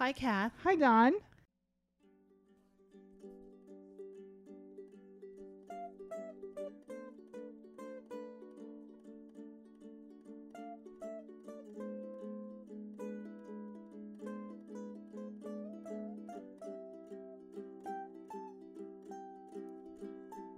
[0.00, 0.52] Hi, Kath.
[0.64, 1.12] Hi, Don.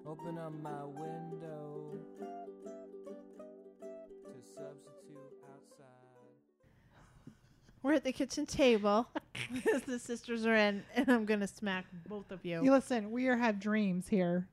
[0.06, 1.98] Open up my window
[4.22, 5.88] to substitute outside.
[7.82, 9.08] We're at the kitchen table.
[9.86, 12.62] the sisters are in, and I'm gonna smack both of you.
[12.62, 14.46] You listen, we are have dreams here.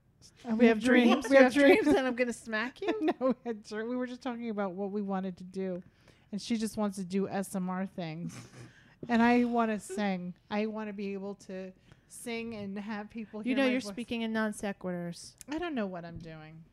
[0.58, 1.28] We have dreams.
[1.30, 2.94] We have dreams, and I'm gonna smack you.
[3.02, 5.82] no, we, had dr- we were just talking about what we wanted to do,
[6.32, 8.34] and she just wants to do ASMR things,
[9.10, 10.34] and I want to sing.
[10.52, 11.72] I want to be able to
[12.08, 13.40] sing and have people.
[13.42, 13.90] Hear You know my you're voice.
[13.92, 15.32] speaking in non sequiturs.
[15.52, 16.64] I don't know what I'm doing.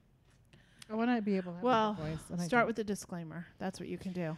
[0.89, 2.19] I want to be able to have Well, a voice.
[2.31, 2.67] and I Start don't.
[2.69, 3.47] with the disclaimer.
[3.59, 4.37] That's what you can do.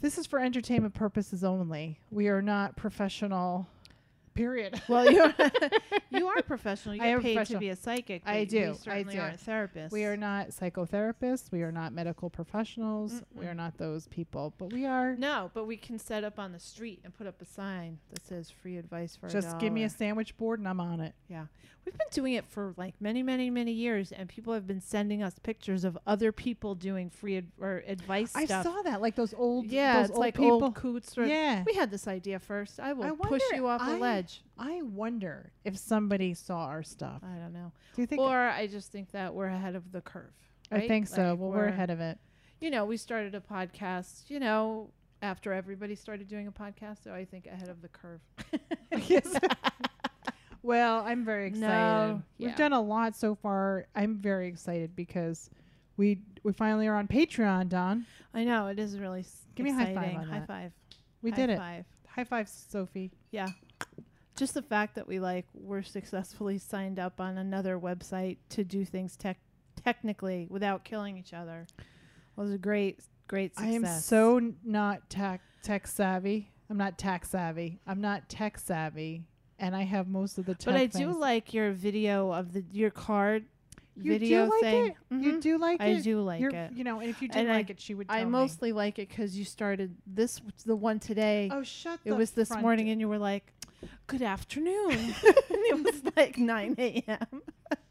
[0.00, 2.00] This is for entertainment purposes only.
[2.10, 3.68] We are not professional.
[4.38, 4.80] Period.
[4.88, 5.34] Well, you're
[6.10, 6.94] you are professional.
[6.94, 8.22] You I get paid to be a psychic.
[8.24, 9.20] I do, I We do.
[9.20, 9.90] aren't therapists.
[9.92, 11.50] We are not psychotherapists.
[11.52, 13.22] We are not medical professionals.
[13.34, 13.50] We Mm-mm.
[13.50, 14.54] are not those people.
[14.58, 15.16] But we are.
[15.16, 18.24] No, but we can set up on the street and put up a sign that
[18.26, 21.14] says "free advice for." a Just give me a sandwich board and I'm on it.
[21.28, 21.46] Yeah.
[21.84, 25.22] We've been doing it for like many, many, many years, and people have been sending
[25.22, 28.64] us pictures of other people doing free ad- or advice I stuff.
[28.64, 30.62] saw that, like those old, yeah, those old like people.
[30.62, 31.14] old coots.
[31.16, 32.78] Yeah, We had this idea first.
[32.78, 33.98] I will I push you off a I-
[34.58, 37.22] I wonder if somebody saw our stuff.
[37.22, 37.72] I don't know.
[37.94, 38.20] Do you think?
[38.20, 40.32] Or I just think that we're ahead of the curve.
[40.70, 41.30] I think so.
[41.30, 42.18] Like, well, we're ahead of it.
[42.60, 44.28] You know, we started a podcast.
[44.28, 44.90] You know,
[45.22, 48.20] after everybody started doing a podcast, so I think ahead of the curve.
[49.06, 49.32] Yes.
[50.62, 51.66] well, I'm very excited.
[51.68, 53.86] No, We've done a lot so far.
[53.94, 55.50] I'm very excited because
[55.96, 58.06] we we finally are on Patreon, Don.
[58.34, 59.20] I know it is really.
[59.20, 60.46] s- Give me a high five High that.
[60.46, 60.72] five.
[61.22, 61.58] We High did it.
[61.58, 63.10] High five, Sophie.
[63.30, 63.48] Yeah.
[64.38, 68.84] Just the fact that we like were successfully signed up on another website to do
[68.84, 69.38] things tech
[69.84, 71.66] technically without killing each other
[72.36, 73.70] was a great great success.
[73.70, 76.50] I am so n- not tech tech savvy.
[76.70, 77.80] I'm not tech savvy.
[77.86, 79.24] I'm not tech savvy,
[79.58, 80.66] and I have most of the tech.
[80.66, 83.46] But I do like your video of the your card
[84.02, 84.86] You video do like thing.
[84.86, 84.96] it.
[85.10, 85.40] You Mhm.
[85.40, 86.02] do like I it.
[86.02, 86.72] do like You're- it.
[86.72, 88.08] You know, and if you didn't I- like it, she would.
[88.08, 88.30] Tell I me.
[88.30, 91.48] mostly like it because you started this the one today.
[91.52, 92.00] Oh, shut.
[92.04, 93.52] it was this morning, and you were like,
[94.06, 94.90] "Good afternoon."
[95.24, 97.42] and it was like 9 a.m.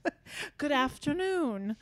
[0.57, 1.75] Good afternoon.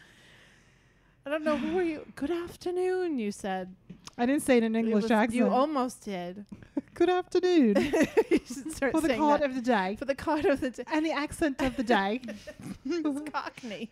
[1.26, 2.06] I don't know who were you.
[2.16, 3.76] Good afternoon, you said.
[4.18, 5.34] I didn't say it in It English was- accent.
[5.36, 6.46] You almost did.
[6.94, 7.76] Good afternoon.
[8.30, 9.50] you should start For the saying card that.
[9.50, 9.96] of the day.
[9.98, 10.84] For the card of the day.
[10.92, 12.22] And the accent of the day.
[12.86, 13.90] it's Cockney.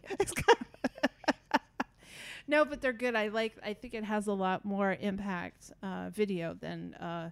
[2.48, 3.16] no, but they're good.
[3.16, 3.56] I like.
[3.66, 7.32] I think it has a lot more impact uh, video than uh,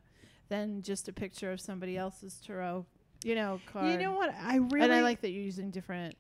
[0.50, 2.86] than just a picture of somebody else's tarot.
[3.24, 3.92] You know, card.
[3.92, 4.34] You know what?
[4.42, 4.82] I really.
[4.84, 6.16] and I like that you're using different.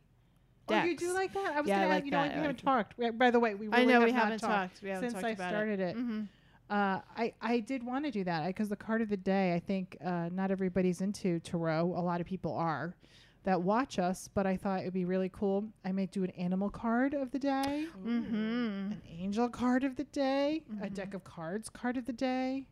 [0.74, 1.54] Oh, you do like that?
[1.56, 1.94] I was Yeah, I gonna.
[1.96, 2.20] like you know?
[2.20, 2.98] I we haven't talked.
[2.98, 3.68] We- By the way, we.
[3.68, 4.82] Really I know have we not haven't talked.
[4.82, 5.96] We haven't since talked I started it.
[5.96, 6.22] hmm
[6.70, 9.54] Uh, I I did want to do that because the card of the day.
[9.54, 11.86] I think uh, not everybody's into tarot.
[11.98, 12.96] A lot of people are
[13.44, 15.66] that watch us, but I thought it would be really cool.
[15.84, 18.92] I might do an animal card of the day, Mm-hmm.
[18.94, 20.94] an angel card of the day, a Mhm.
[20.94, 22.68] deck of cards card of the day.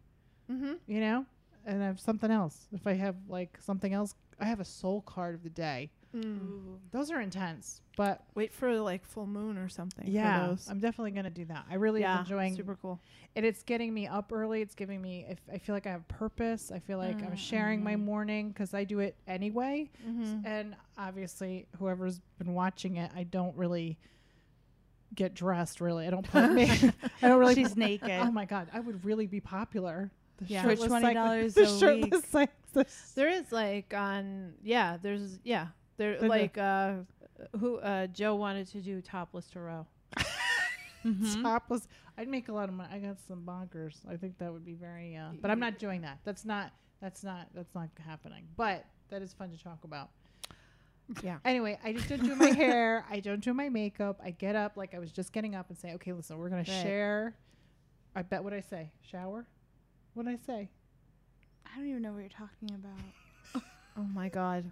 [0.50, 0.74] Mm-hmm.
[0.88, 1.26] You know,
[1.66, 2.68] and I have something else.
[2.72, 5.92] If I have like something else, I have a soul card of the day.
[6.16, 6.78] Mm.
[6.92, 10.06] Those are intense, but Wait for like full moon or something.
[10.06, 10.56] for yeah.
[10.70, 11.66] I'm definitely gonna do that.
[11.70, 13.00] I really yeah, am enjoying super cool.
[13.36, 14.62] and it's getting me up early.
[14.62, 15.26] It's giving me.
[15.30, 18.06] If I feel like I have purpose, I feel like I'm Mm, sharing my mhm.
[18.06, 19.90] morning because I do it anyway.
[20.08, 20.46] Mm-hmm.
[20.48, 24.00] And obviously, whoever's been watching it, I don't really
[25.16, 25.80] get dressed.
[25.82, 26.70] Really, I don't put me.
[27.22, 27.56] I don't really.
[27.56, 28.10] She's naked.
[28.22, 30.10] Oh my god, I would really be popular.
[30.38, 30.64] The Yeah.
[30.64, 35.68] For $20 a cyc- the There is like on yeah, there's yeah.
[36.00, 36.94] There The- the- like uh
[37.60, 39.86] who uh Joe wanted to do topless tarot.
[41.06, 41.42] Mhm.
[41.44, 41.88] topless.
[42.18, 42.90] I'd make a lot of money.
[42.92, 43.98] I got some bonkers.
[44.10, 45.16] I think that would be very.
[45.16, 46.20] Uh, but I'm not doing that.
[46.26, 46.72] That's not.
[47.02, 47.48] That's not.
[47.54, 48.44] That's not happening.
[48.58, 50.10] But that is fun to talk about.
[51.24, 51.38] Yeah.
[51.46, 53.06] Anyway, I just don't do my hair.
[53.10, 54.20] I don't do my makeup.
[54.24, 56.60] I get up like I was just getting up and say, okay, listen, we're gonna
[56.60, 56.68] Right.
[56.68, 57.36] share.
[58.16, 58.92] I bet what I say.
[59.02, 59.46] Shower.
[60.16, 60.70] What did I say?
[61.66, 63.64] I don't even know what you're talking about.
[63.98, 64.70] Oh my god.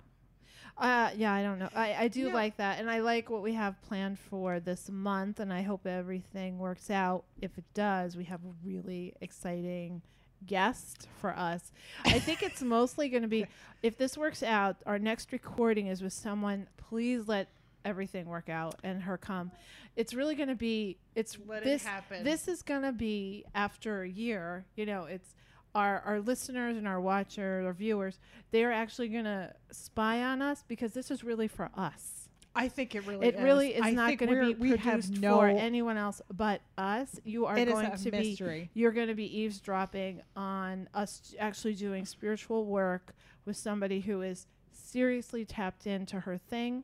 [0.77, 1.69] Uh yeah, I don't know.
[1.75, 2.33] I I do Yeah.
[2.33, 5.87] like that and I like what we have planned for this month and I hope
[5.87, 7.23] everything works out.
[7.41, 10.01] If it does, we have a really exciting
[10.45, 11.71] guest for us.
[12.05, 13.47] I think it's mostly going to be
[13.81, 16.67] if this works out, our next recording is with someone.
[16.77, 17.47] Please let
[17.83, 19.51] everything work out and her come.
[19.95, 22.23] It's really going to be it's Let this it happen.
[22.23, 25.33] this is going to be after a year, you know, it's
[25.77, 28.19] our our listeners and our watchers or viewers,
[28.51, 32.29] they are actually going to spy on us because this is really for us.
[32.55, 33.43] I think it really it is.
[33.43, 34.83] really is I not going to be we produced
[35.13, 37.19] have no for anyone else but us.
[37.23, 38.71] You are it is going a to be mystery.
[38.73, 43.13] you're going to be eavesdropping on us actually doing spiritual work
[43.45, 46.83] with somebody who is seriously tapped into her thing.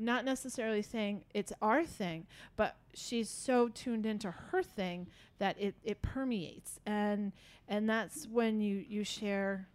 [0.00, 2.26] Not necessarily saying it's our thing,
[2.56, 5.06] but she's so tuned into her thing
[5.38, 7.32] that it, it permeates, and
[7.68, 9.68] and that's when you you share,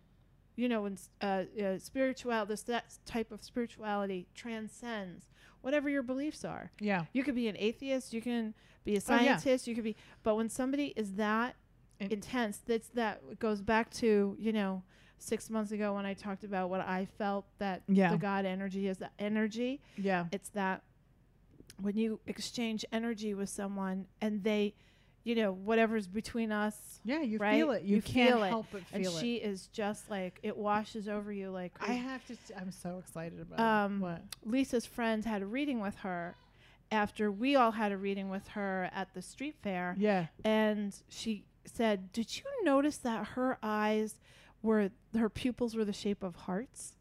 [0.56, 5.26] you know, when uh, uh, spirituality, this that type of spirituality transcends
[5.62, 6.72] whatever your beliefs are.
[6.80, 7.06] Yeah.
[7.14, 8.14] You could be an atheist.
[8.14, 9.38] You can be a Oh, yeah.
[9.38, 9.68] scientist.
[9.68, 11.56] You could be, but when somebody is that
[12.00, 14.82] In- intense, that's that goes back to you know
[15.18, 18.12] six months ago when I talked about what I felt that Yeah.
[18.12, 19.82] the God energy is the energy.
[19.98, 20.26] Yeah.
[20.32, 20.84] It's that
[21.82, 24.74] when you exchange energy with someone and they,
[25.24, 27.56] you know, whatever's between us, Yeah, you Right?
[27.56, 27.84] feel it.
[27.84, 28.50] You, You can't feel it.
[28.50, 29.20] help but and feel it.
[29.20, 32.38] she is just like it washes over you like I have to.
[32.58, 34.02] I'm so excited about Um, it.
[34.02, 34.22] What?
[34.44, 36.36] Lisa's friends had a reading with her
[36.92, 39.96] after we all had a reading with her at the street fair.
[39.98, 40.28] Yeah.
[40.44, 44.20] And she said, Did you notice that her eyes
[44.66, 46.96] were, her pupils were the shape of hearts?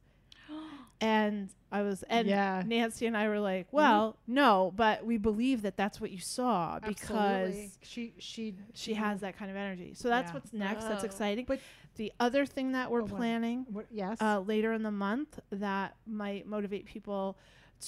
[1.00, 2.62] And I was, and yeah.
[2.64, 6.78] Nancy and I were like, Well, no, but we believe that that's what you saw
[6.78, 7.10] because
[7.50, 7.70] Absolutely.
[7.82, 9.92] she she she has that kind of energy.
[9.94, 10.34] So that's Yeah.
[10.34, 10.84] what's next.
[10.84, 11.06] That's Oh.
[11.06, 11.44] exciting.
[11.46, 11.60] But-
[11.96, 13.16] the other thing that we're Oh, what?
[13.16, 14.20] planning What, yes.
[14.20, 17.36] uh, later in the month that might motivate people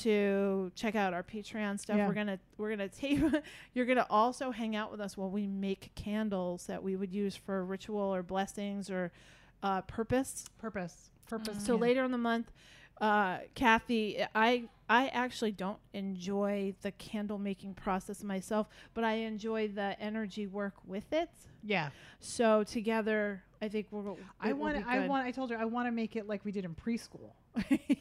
[0.02, 1.96] to check out our Patreon stuff.
[1.96, 2.06] Yeah.
[2.08, 3.22] We're gonna we're gonna tape.
[3.72, 7.34] you're gonna also hang out with us while we make candles that we would use
[7.37, 9.11] for ritual or blessings or
[9.62, 10.44] uh, purpose.
[10.58, 11.11] purpose.
[11.29, 11.64] Purpose.
[11.64, 12.53] So later in the month,
[13.00, 19.69] uh, Kathy, I I actually don't enjoy the candle making process myself, but I enjoy
[19.69, 21.31] the energy work with it.
[21.62, 21.91] Yeah.
[22.20, 24.14] So together, I think we're.
[24.41, 24.76] I it will want.
[24.76, 25.26] be I want.
[25.26, 27.32] I told her I want to make it like we did in preschool,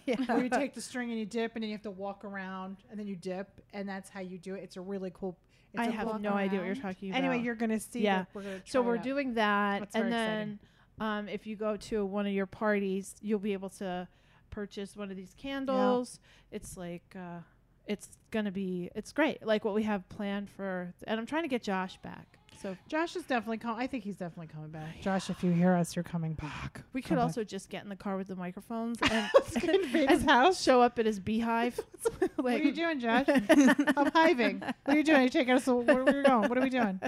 [0.06, 0.16] yeah.
[0.28, 2.78] where you take the string and you dip, and then you have to walk around,
[2.90, 4.64] and then you dip, and that's how you do it.
[4.64, 5.38] It's a really cool.
[5.74, 7.20] It's I a have walk no idea what you're talking about.
[7.20, 8.02] Anyway, you're gonna see.
[8.02, 8.26] Yeah.
[8.34, 10.60] We're gonna so we're doing that, That's and very then
[11.00, 14.08] um, if you go to one of your parties, you'll be able to
[14.50, 16.20] purchase one of these candles.
[16.52, 17.40] It's like uh,
[17.88, 20.94] it's gonna be it's great, like what we have planned for.
[21.08, 22.28] And I'm trying to get Josh back.
[22.62, 23.84] So Josh is definitely coming.
[23.84, 25.02] I think he's definitely coming back.
[25.02, 26.82] Josh, if you hear us, you're coming back.
[26.94, 27.24] we could Come back.
[27.24, 30.64] also just get in the car with the microphones and Let's go invade his house.
[30.64, 31.78] show up at his beehive.
[32.38, 33.26] what are you doing, Josh?
[33.28, 34.62] I'm hiving.
[34.62, 35.18] What are you doing?
[35.20, 35.68] Are you taking us?
[35.68, 36.48] Where are we going?
[36.50, 37.02] What are we doing?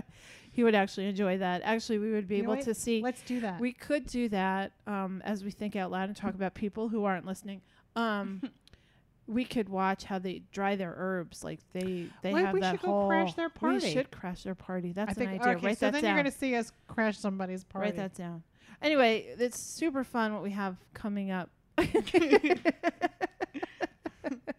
[0.58, 1.62] He would actually enjoy that.
[1.64, 3.00] Actually, we would be You able to see.
[3.04, 3.60] Let's do that.
[3.60, 7.06] We could do that um, as we think out loud and talk about people who
[7.06, 7.62] aren't listening.
[7.96, 8.42] Um,
[9.28, 11.44] we could watch how they dry their herbs.
[11.44, 13.08] Like they they Wait, have we that should go whole.
[13.08, 14.94] crash their We should crash their party.
[14.94, 15.30] That's I think.
[15.30, 15.58] an idea.
[15.58, 16.16] Okay, Write so that then down.
[16.16, 17.90] you're gonna see us crash somebody's party.
[17.90, 18.42] Write that down.
[18.82, 21.52] Anyway, it's super fun what we have coming up.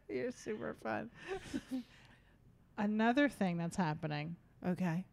[0.08, 1.10] You're super fun.
[2.76, 4.36] Another thing that's happening.
[4.64, 5.04] Okay.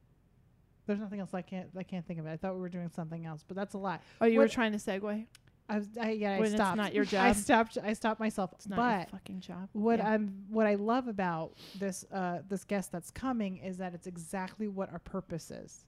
[0.87, 1.69] There's nothing else I can't.
[1.77, 2.31] I can't think of it.
[2.31, 4.01] I thought we were doing something else, but that's a lot.
[4.21, 5.25] Oh, you were trying to segue.
[5.67, 5.87] I was.
[5.99, 6.77] I, yeah, I When it's stopped.
[6.77, 7.25] not your job.
[7.25, 7.77] I stopped.
[7.83, 8.51] I stopped myself.
[8.53, 9.69] It's not but your fucking job.
[9.73, 10.09] What Yeah.
[10.11, 14.67] I'm what I love about this uh, this guest that's coming is that it's exactly
[14.67, 15.85] what our purpose is,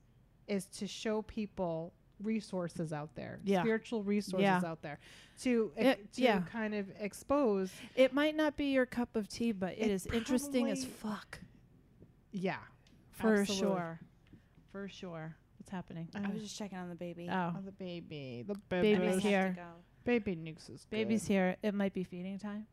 [0.47, 1.93] is to show people
[2.23, 3.61] resources out there, Yeah.
[3.61, 4.61] spiritual resources Yeah.
[4.65, 4.97] out there,
[5.41, 6.39] to It- ex- to yeah.
[6.41, 7.71] kind of expose.
[7.95, 11.39] It might not be your cup of tea, but It it is interesting as fuck.
[12.31, 12.57] Yeah,
[13.11, 13.55] For Absolutely.
[13.67, 13.99] sure.
[14.77, 15.35] For sure.
[15.57, 16.07] What's happening?
[16.13, 17.27] I was just checking on the baby.
[17.31, 19.57] Oh, Oh, the baby, the I Baby's might baby, have to here.
[20.03, 21.33] baby nukes is baby's good.
[21.33, 21.55] here.
[21.63, 22.67] It might be feeding time.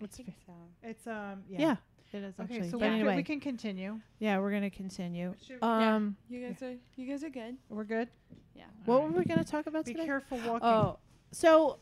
[0.00, 0.52] I It's think so.
[0.82, 1.60] It's um yeah.
[1.60, 1.76] Yeah.
[2.12, 2.70] It is Okay, actually.
[2.70, 4.00] so but we, can, anyway, we can continue.
[4.18, 5.34] yeah, we're gonna continue.
[5.46, 7.56] Should- Um, You guys are you guys are good.
[7.68, 8.08] We're good.
[8.56, 8.64] Yeah.
[8.84, 9.12] what Alright.
[9.12, 10.06] were we gonna talk about Be today?
[10.06, 10.66] careful walking.
[10.68, 10.98] Oh,
[11.30, 11.78] so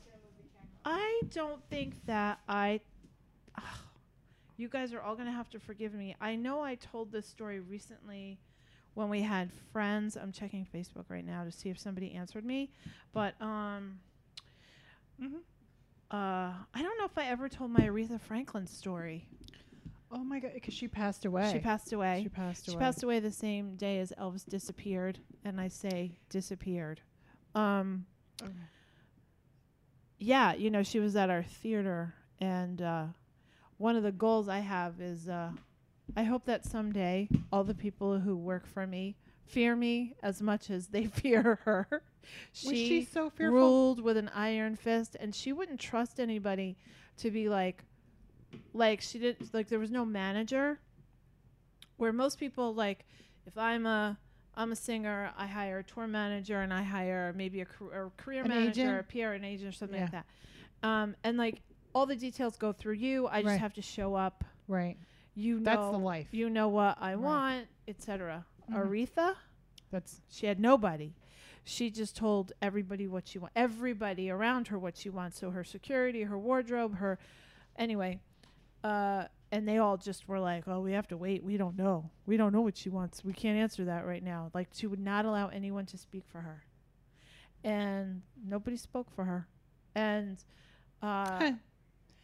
[0.84, 2.80] I don't think that I.
[4.58, 6.14] you guys are all gonna have to forgive me.
[6.20, 8.38] I know I told this story recently
[8.96, 10.16] when we had friends.
[10.16, 12.70] I'm checking Facebook right now to see if somebody answered me,
[13.12, 14.00] but um.
[15.22, 15.40] Mhm.
[16.10, 19.28] Uh, I don't know if I ever told my Aretha Franklin story.
[20.10, 21.50] Oh my god, because she passed away.
[21.52, 22.20] She passed away.
[22.22, 22.74] She passed away.
[22.74, 27.00] She passed away the same day as Elvis disappeared, and I say disappeared.
[27.54, 28.06] Um,
[28.42, 28.52] Okay.
[30.18, 33.06] yeah, you know, she was at our theater, and uh,
[33.78, 35.50] one of the goals I have is uh,
[36.14, 40.70] I hope that someday all the people who work for me fear me as much
[40.70, 42.02] as they fear her.
[42.52, 43.56] she, Was she so fearful?
[43.58, 46.76] ruled with an iron fist, and she wouldn't trust anybody
[47.18, 47.82] to be like,
[48.72, 50.78] like she didn't Like there was no manager.
[51.96, 53.06] Where most people like,
[53.46, 54.18] if I'm a
[54.58, 55.32] I'm a singer.
[55.36, 58.80] I hire a tour manager, and I hire maybe a, car- a career An manager,
[58.82, 59.00] agent?
[59.00, 60.04] a PR, an agent, or something Yeah.
[60.04, 60.26] like that.
[60.82, 61.60] Um, and like
[61.94, 63.26] all the details go through you.
[63.28, 64.44] I just have to show up.
[64.66, 64.96] Right.
[65.36, 66.28] You know, That's the life.
[66.32, 67.16] you know what I Right.
[67.22, 68.44] want, etc.
[68.70, 68.74] Mhm.
[68.76, 69.36] Aretha,
[69.90, 71.12] That's she had nobody.
[71.62, 73.52] She just told everybody what she want.
[73.54, 75.38] Everybody around her what she wants.
[75.38, 77.18] So her security, her wardrobe, her
[77.76, 78.20] anyway.
[78.82, 81.42] Uh, and they all just were like, "Oh, we have to wait.
[81.44, 82.10] We don't know.
[82.24, 83.24] We don't know what she wants.
[83.24, 86.40] We can't answer that right now." Like she would not allow anyone to speak for
[86.40, 86.64] her,
[87.62, 89.46] and nobody spoke for her.
[89.94, 90.42] And
[91.02, 91.52] uh,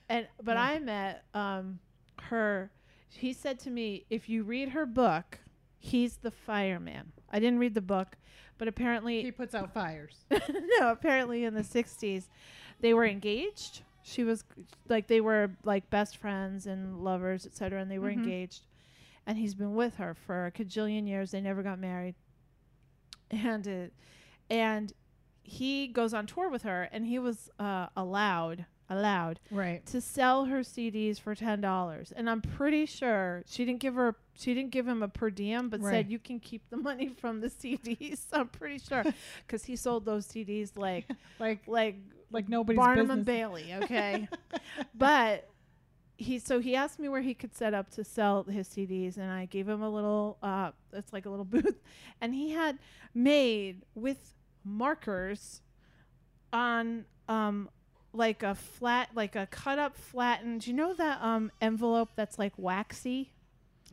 [0.08, 0.62] and but Yeah.
[0.62, 1.78] I met um
[2.22, 2.70] her.
[3.16, 5.38] He said to me, "If you read her book,
[5.78, 8.16] he's the fireman." I didn't read the book,
[8.58, 10.24] but apparently he puts out fires.
[10.30, 12.24] no, apparently in the 60s
[12.80, 13.82] they were engaged.
[14.02, 14.44] She was
[14.88, 17.80] like they were like best friends and lovers, etc.
[17.80, 18.24] and they were Mhm.
[18.24, 18.62] engaged.
[19.26, 21.30] And he's been with her for a cajillion years.
[21.30, 22.16] They never got married.
[23.30, 23.92] And it,
[24.50, 24.92] and
[25.44, 29.84] he goes on tour with her and he was uh, allowed allowed Right.
[29.86, 34.16] to sell her CDs for ten dollars, and I'm pretty sure she didn't give her
[34.34, 35.90] she didn't give him a per diem, but Right.
[35.92, 38.26] said you can keep the money from the CDs.
[38.32, 39.04] I'm pretty sure
[39.46, 41.06] because he sold those CDs like
[41.38, 41.96] Like like
[42.30, 43.16] like nobody's Barnum business.
[43.18, 44.28] and Bailey, okay.
[44.94, 45.48] but
[46.18, 49.30] he so he asked me where he could set up to sell his CDs, and
[49.30, 51.80] I gave him a little uh it's like a little booth,
[52.20, 52.78] and he had
[53.14, 54.34] made with
[54.64, 55.60] markers
[56.52, 57.68] on um
[58.12, 62.52] like a flat like a cut up flattened you know that um envelope that's like
[62.56, 63.30] waxy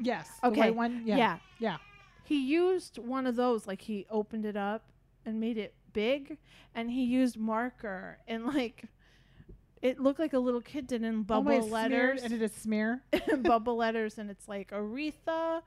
[0.01, 0.29] Yes.
[0.45, 0.71] Okay.
[0.71, 1.01] One.
[1.05, 1.17] Yeah.
[1.17, 1.77] yeah Yeah.
[2.23, 4.83] he used one of those like he opened it up
[5.25, 6.37] and made it big
[6.73, 8.83] and he used marker and like
[9.81, 13.01] it looked like a little kid did in bubble smeared letters And it is smear.
[13.41, 15.61] bubble letters and it's like Aretha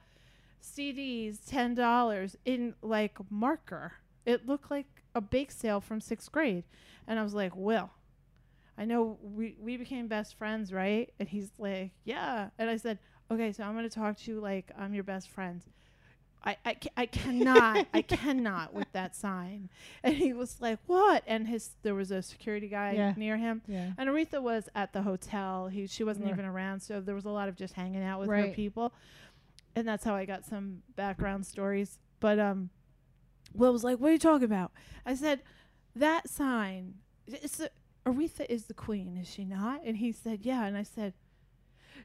[0.62, 3.92] CDs ten dollars in like marker.
[4.24, 6.64] It looked like a bake sale from sixth grade.
[7.06, 7.90] And I was like, Will,
[8.78, 11.12] I know we, we became best friends, right?
[11.18, 12.48] And he's like, Yeah.
[12.58, 12.98] And I said,
[13.30, 15.62] Okay, so I'm gonna talk to you like I'm your best friend.
[16.44, 19.68] I, I, ca- I cannot I cannot with that sign.
[20.02, 21.22] And he was like, What?
[21.26, 23.14] And his there was a security guy Yeah.
[23.16, 23.62] near him.
[23.68, 23.92] Yeah.
[23.98, 25.68] And Aretha was at the hotel.
[25.68, 26.32] He she wasn't Right.
[26.32, 28.54] even around, so there was a lot of just hanging out with her Right.
[28.54, 28.92] people.
[29.76, 31.98] And that's how I got some background stories.
[32.20, 32.70] But um
[33.54, 34.72] Will was like, "What are you talking about?"
[35.04, 35.42] I said,
[35.94, 36.94] "That sign.
[37.26, 37.68] It's a,
[38.04, 41.14] Aretha is the queen, is she not?" And he said, "Yeah." And I said,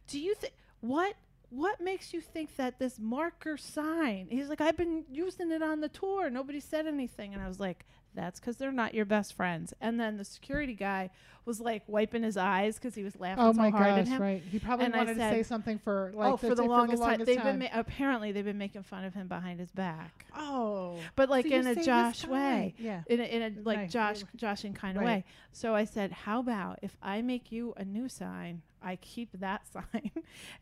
[0.08, 1.16] "Do you think what
[1.50, 5.82] what makes you think that this marker sign?" He's like, "I've been using it on
[5.82, 6.30] the tour.
[6.30, 7.86] Nobody said anything." And I was like,
[8.18, 11.10] "That's because they're not your best friends." And then the security guy
[11.46, 14.08] was like wiping his eyes because he was laughing Oh so my hard at gosh!
[14.10, 14.22] him.
[14.22, 14.44] Right.
[14.52, 17.02] He probably And wanted to say something for oh, like oh, for the, t- longest
[17.02, 17.24] time.
[17.24, 17.60] They've time.
[17.60, 21.00] been ma- apparently they've been making fun of him behind his back, oh.
[21.16, 23.04] but like So in a saved his Josh way, Yeah.
[23.08, 23.90] in a, in a like Right.
[23.90, 25.08] Josh joshing kind of Right.
[25.20, 25.26] way.
[25.54, 28.62] So I said, "How about if I make you a new sign?
[28.82, 30.12] I keep that sign."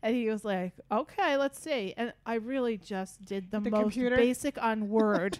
[0.02, 3.80] and he was like, "Okay, let's see." And I really just did the, The most
[3.82, 4.16] computer?
[4.16, 5.38] basic on Word.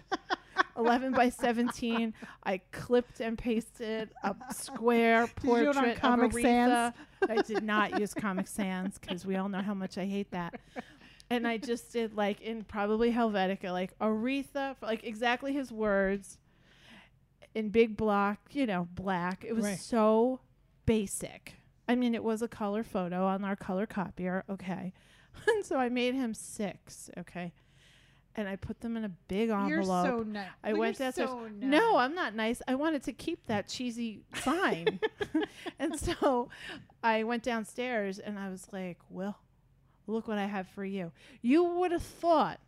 [0.75, 2.13] 11 by 17.
[2.43, 6.93] I clipped and pasted a square you do it on portrait Comic of Aretha.
[7.23, 7.29] Sans?
[7.29, 10.59] I did not use Comic Sans because we all know how much I hate that.
[11.31, 16.37] And I just did like in probably Helvetica, like Aretha, for like exactly his words
[17.55, 19.43] in big block, you know, black.
[19.47, 19.79] It was Right.
[19.79, 20.39] so
[20.85, 21.55] basic.
[21.87, 24.93] I mean, it was a color photo on our color copier, okay.
[25.47, 27.53] and so I made him six, okay.
[28.35, 29.69] And I put them in a big envelope.
[29.69, 30.47] You're so nice.
[30.63, 31.29] I went downstairs.
[31.29, 31.51] So nice.
[31.59, 32.61] No, I'm not nice.
[32.67, 34.99] I wanted to keep that cheesy sign.
[35.79, 36.49] and so
[37.01, 39.37] I went downstairs and I was like, Will,
[40.05, 41.11] look what I have for you.
[41.41, 42.59] You would have thought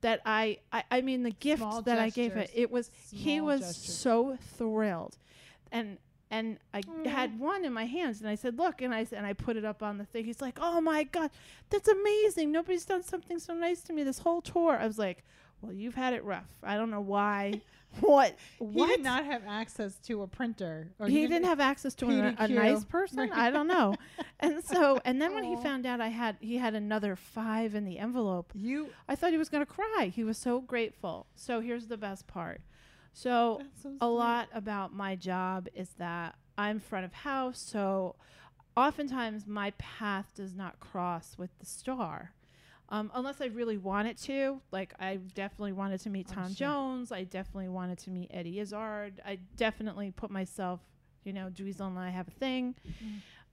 [0.00, 3.40] that I, I, I mean, the gift Small that I gave it, it was, he
[3.40, 3.94] was gestures.
[3.94, 5.18] so thrilled.
[5.70, 5.98] And,
[6.30, 7.08] and I Aw.
[7.08, 9.64] had one in my hands and I said, look, and I, and I put it
[9.64, 10.24] up on the thing.
[10.24, 11.30] He's like, oh my God,
[11.70, 12.52] that's amazing.
[12.52, 14.76] Nobody's done something so nice to me this whole tour.
[14.78, 15.24] I was like,
[15.60, 16.52] well, you've had it rough.
[16.62, 17.60] I don't know why.
[18.00, 18.36] what?
[18.58, 18.88] He what?
[18.88, 20.88] did not have access to a printer.
[20.98, 23.30] Or he didn't have access to a, a nice person.
[23.34, 23.94] I don't know.
[24.40, 27.84] And so, and then when he found out I had, he had another five in
[27.84, 28.52] the envelope.
[28.54, 28.90] You.
[29.08, 30.12] I thought he was going to cry.
[30.14, 31.26] He was so grateful.
[31.34, 32.60] So here's the best part.
[33.18, 37.58] So so a lot about my job is that I'm front of house.
[37.58, 38.14] So
[38.76, 42.32] oftentimes my path does not cross with the star.
[42.90, 46.68] Um, unless I really wanted to, like I definitely wanted to meet Tom sure.
[46.68, 47.10] Jones.
[47.10, 49.20] I definitely wanted to meet Eddie Izzard.
[49.26, 50.80] I definitely put myself,
[51.24, 52.76] you know, Dweezil and I have a thing.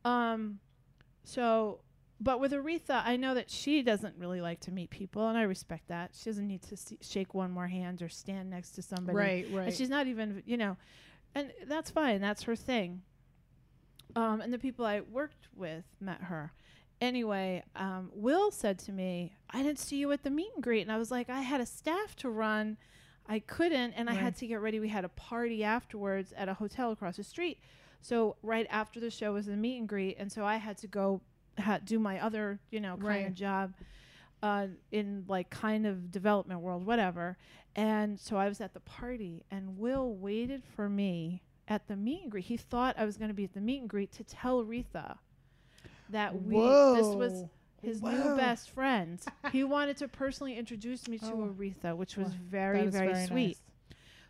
[0.06, 0.10] Mm.
[0.10, 0.60] Um,
[1.24, 1.80] so
[2.20, 5.44] but with Aretha, I know that she doesn't really like to meet people, and I
[5.44, 6.12] respect that.
[6.14, 9.18] She doesn't need to see, shake one more hand or stand next to somebody.
[9.18, 9.68] right, right.
[9.68, 10.78] And she's not even, you know,
[11.34, 12.22] and that's fine.
[12.22, 13.02] That's her thing.
[14.16, 16.54] Um, and the people I worked with met her.
[17.02, 20.82] Anyway, um, Will said to me, I didn't see you at the meet and greet.
[20.82, 22.78] And I was like, I had a staff to run.
[23.28, 24.80] I couldn't, and I had to get ready.
[24.80, 27.60] We had a party afterwards at a hotel across the street.
[28.00, 30.88] So right after the show was the meet and greet, and so I had to
[30.88, 31.22] go
[31.60, 33.28] ha- do my other, you know, kind Right.
[33.28, 33.74] of job
[34.44, 37.38] uh, in like kind of development world, whatever.
[37.76, 42.22] And so I was at the party, and Will waited for me at the meet
[42.24, 42.46] and greet.
[42.46, 45.18] He thought I was going to be at the meet and greet to tell Aretha
[46.10, 47.46] that we this was
[47.82, 48.12] his Whoa.
[48.12, 49.20] new best friend.
[49.52, 51.54] he wanted to personally introduce me to Oh.
[51.58, 53.48] Aretha, which was Well, very is very, sweet.
[53.48, 53.62] nice.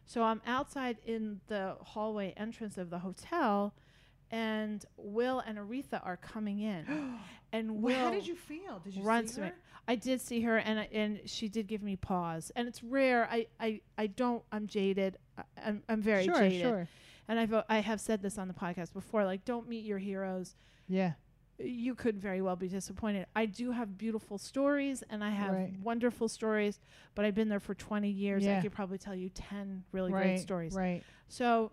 [0.05, 3.74] So I'm outside in the hallway entrance of the hotel,
[4.32, 7.17] and Will and Aretha are coming in,
[7.53, 7.96] and Will.
[7.96, 8.79] How did you feel?
[8.84, 9.48] Did you runs see to me.
[9.48, 9.53] her?
[9.88, 12.51] I did see her, and I, and she did give me pause.
[12.55, 13.27] And it's rare.
[13.32, 14.44] I I, I don't.
[14.51, 15.17] I'm jaded.
[15.38, 16.62] I, I'm I'm very sure, jaded.
[16.62, 16.88] sure.
[17.27, 19.25] And I've I have said this on the podcast before.
[19.25, 20.55] Like, don't meet your heroes.
[20.88, 21.13] Yeah.
[21.58, 23.27] You could very well be disappointed.
[23.36, 25.74] I do have beautiful stories, and I have Right.
[25.82, 26.79] wonderful stories.
[27.15, 28.46] But I've been there for 20 years.
[28.46, 30.24] I could probably tell you 10 really right.
[30.24, 30.74] great stories.
[30.74, 31.01] Right.
[31.29, 31.72] So,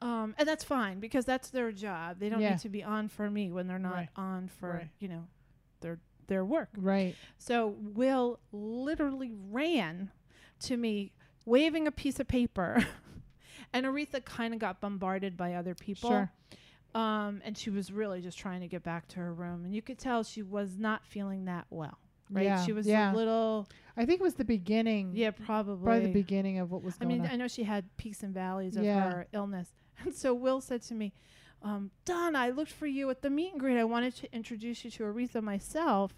[0.00, 2.18] um, and that's fine because that's their job.
[2.18, 2.50] They don't Yeah.
[2.50, 4.08] need to be on for me when they're not Right.
[4.16, 4.88] on for Right.
[4.98, 5.26] you know
[5.80, 6.68] their their work.
[6.76, 7.16] Right.
[7.38, 10.10] So Will literally ran
[10.60, 11.12] to me
[11.46, 12.86] waving a piece of paper.
[13.72, 16.10] and Aretha kind of got bombarded by other people.
[16.10, 16.30] Sure.
[16.94, 19.64] Um, and she was really just trying to get back to her room.
[19.64, 21.98] And you could tell she was not feeling that well.
[22.30, 22.44] Right?
[22.44, 22.64] Yeah.
[22.64, 23.12] She was yeah.
[23.12, 25.12] a little I think it was the beginning.
[25.14, 25.82] Yeah, probably.
[25.84, 27.26] Probably the beginning of what was I mean, on.
[27.28, 29.10] I know she had peaks and valleys of Yeah.
[29.10, 29.72] her illness.
[30.04, 31.12] And so Will said to me,
[31.62, 33.78] um, Don, I looked for you at the meet and greet.
[33.78, 36.12] I wanted to introduce you to Aretha myself.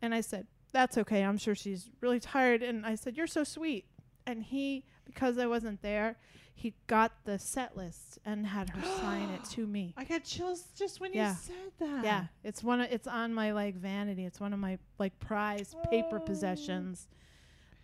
[0.00, 1.22] And I said, That's okay.
[1.22, 2.62] I'm sure she's really tired.
[2.62, 3.84] And I said, You're so sweet.
[4.26, 6.16] And he, because I wasn't there,
[6.54, 9.92] he got the set list and had her sign it to me.
[9.98, 11.30] I got chills just when Yeah.
[11.30, 12.04] you said that.
[12.04, 12.80] Yeah, it's one.
[12.80, 14.24] Of, it's on my like vanity.
[14.24, 16.24] It's one of my like prized paper Oh.
[16.26, 17.08] possessions.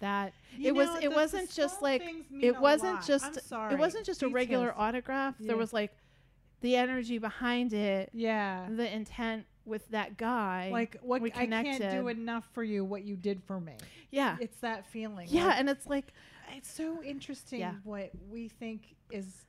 [0.01, 3.79] That You It was- know, it the- the wasn't just like- it wasn't just it
[3.79, 5.37] wasn't just a regular autograph.
[5.39, 5.49] Yeah.
[5.49, 5.95] There was like
[6.61, 8.69] the energy behind it, Yeah.
[8.71, 10.71] the intent with that guy.
[10.71, 12.07] Like what we I can't do connected.
[12.19, 13.77] enough for you what you did for me.
[14.11, 15.29] yeah, It's that feeling.
[15.31, 16.13] yeah, Like, and it's like
[16.57, 17.75] it's so interesting Yeah.
[17.85, 19.45] what we think is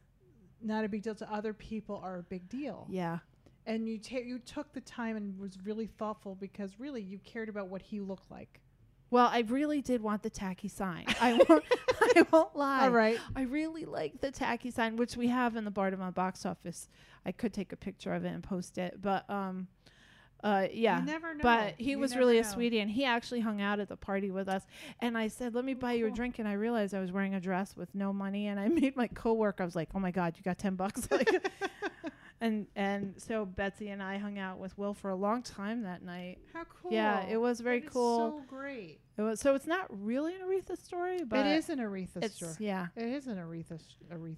[0.62, 2.88] not a big deal to other people are a big deal.
[2.90, 3.20] yeah,
[3.66, 7.48] And you ta- you took the time and was really thoughtful because really you cared
[7.50, 8.60] about what he looked like.
[9.10, 11.06] Well, I really did want the tacky sign.
[11.22, 11.64] I won't,
[12.02, 12.84] I won't lie.
[12.84, 13.20] All right.
[13.36, 16.90] I really like the tacky sign, which we have in the Bardavon box office.
[17.26, 19.68] I could take a picture of it and post it, but um,
[20.44, 21.00] uh, yeah.
[21.00, 21.42] You never know.
[21.42, 24.30] But he You was really a sweetie, and he actually hung out at the party
[24.32, 24.64] with us.
[25.00, 27.34] And I said, "Let me buy you a drink." And I realized I was wearing
[27.34, 29.64] a dress with no money, and I made my coworker.
[29.64, 31.30] I was like, "Oh my god, you got ten bucks!" Like,
[32.42, 36.04] and and so Betsy and I hung out with Will for a long time that
[36.04, 36.38] night.
[36.54, 36.92] How cool.
[36.92, 38.18] Yeah, it was very cool.
[38.18, 39.00] So great.
[39.18, 42.54] It was so it's not really an Aretha story, but it is an Aretha story.
[42.60, 44.38] yeah, It is an Aretha s- Areth-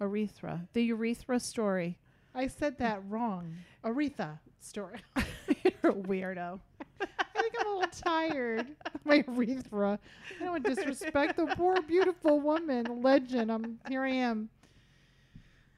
[0.00, 0.60] Arethra.
[0.72, 1.98] The urethra story.
[2.34, 3.54] I said that wrong.
[3.84, 5.00] Aretha story.
[5.64, 6.60] You're a weirdo.
[7.00, 8.66] I think I'm a little tired.
[9.04, 9.98] My urethra.
[10.38, 13.50] I don't want to disrespect the poor, beautiful woman, legend.
[13.50, 14.02] I'm here.
[14.02, 14.48] I am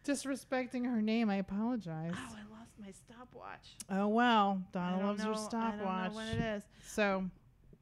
[0.04, 1.30] disrespecting her name.
[1.30, 2.12] I apologize.
[2.14, 3.76] Oh, I lost my stopwatch.
[3.90, 6.10] Oh well, Donna loves know, her I don't stopwatch.
[6.10, 6.62] know when it is.
[6.86, 7.24] So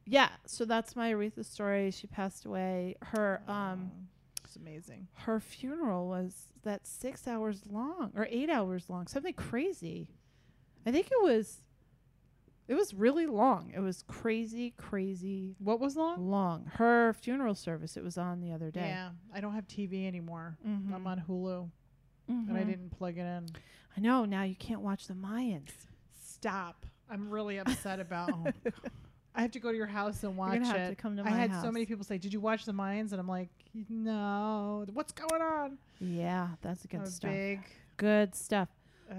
[0.05, 1.91] Yeah, so that's my Aretha story.
[1.91, 2.95] She passed away.
[3.01, 3.91] Her um
[4.43, 5.07] it's amazing.
[5.13, 10.09] her funeral was that six hours long or eight hours long, something crazy.
[10.85, 11.63] I think it was.
[12.67, 13.71] It was really long.
[13.75, 16.29] It was crazy, crazy What was long?
[16.31, 16.65] long.
[16.75, 17.97] Her funeral service.
[17.97, 18.87] It was on the other day.
[18.87, 20.57] Yeah, I don't have TV anymore.
[20.65, 20.93] Mhm.
[20.93, 21.69] I'm on Hulu,
[22.47, 22.67] and I Mhm.
[22.67, 23.47] didn't plug it in.
[23.95, 24.25] I know.
[24.25, 25.71] Now you can't watch the Mayans.
[26.23, 26.85] Stop.
[27.09, 28.31] I'm really upset about.
[29.33, 30.79] Oh, I have to go to your house and watch You're gonna it.
[30.79, 31.63] have to come to I my had house.
[31.63, 33.47] so many people say, "Did you watch the Mayans?" And I'm like,
[33.89, 37.31] "No, what's going on?" Yeah, that's good stuff.
[37.31, 37.61] big
[37.95, 38.67] Good stuff.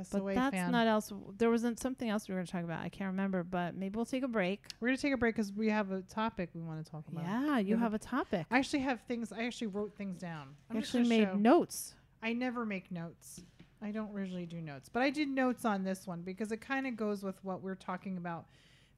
[0.04, 0.70] SOA But that's fan.
[0.72, 1.12] not else.
[1.38, 2.80] There wasn't something else we were going to talk about.
[2.82, 4.64] I can't remember, but maybe we'll take a break.
[4.80, 7.24] We're gonna take a break because we have a topic we want to talk about.
[7.24, 7.80] Yeah, you Yeah.
[7.80, 8.46] have a topic.
[8.50, 9.32] I actually have things.
[9.32, 10.56] I actually wrote things down.
[10.70, 11.94] I actually made show- notes.
[12.22, 13.40] I never make notes.
[13.82, 16.86] I don't usually do notes, but I did notes on this one because it kind
[16.86, 18.46] of goes with what we're talking about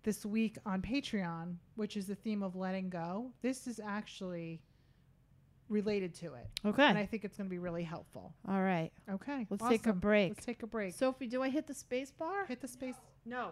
[0.03, 3.31] this week on Patreon, which is the theme of letting go.
[3.41, 4.61] This is actually
[5.71, 6.47] related to it.
[6.67, 6.85] Okay.
[6.85, 8.35] And I think it's going to be really helpful.
[8.47, 8.91] All right.
[9.11, 9.47] Okay.
[9.49, 10.35] Let's take a break.
[10.37, 10.95] Let's take a break.
[10.95, 12.45] Sophie, do I hit the space bar?
[12.47, 12.97] Hit the space.
[13.25, 13.51] No.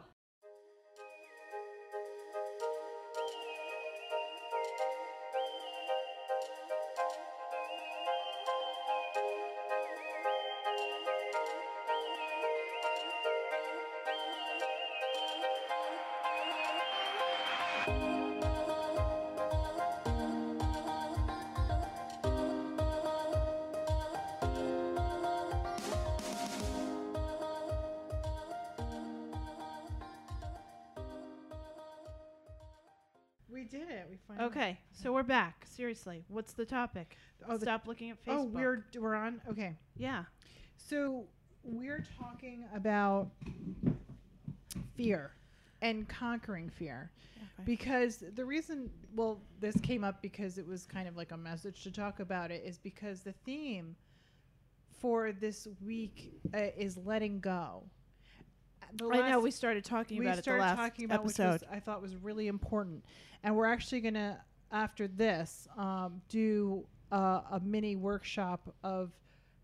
[34.42, 35.64] Okay, so we're back.
[35.68, 37.16] Seriously, what's the topic?
[37.48, 38.38] Oh, the- Stop looking at Facebook.
[38.38, 39.40] Oh, we're we're on.
[39.48, 39.76] Okay.
[39.96, 40.24] yeah.
[40.76, 41.26] So
[41.62, 43.28] we're talking about
[44.96, 45.30] fear
[45.80, 47.10] and conquering fear.
[47.64, 51.84] Because the reason, well, this came up because it was kind of like a message
[51.84, 53.94] to talk about it, is because the theme
[54.98, 57.84] for this week uh, is letting go.
[58.96, 61.52] The I know we started talking we about it the started last talking about episode.
[61.52, 63.04] which was, I thought was really important,
[63.42, 69.12] and we're actually gonna after this um, do uh, a mini workshop of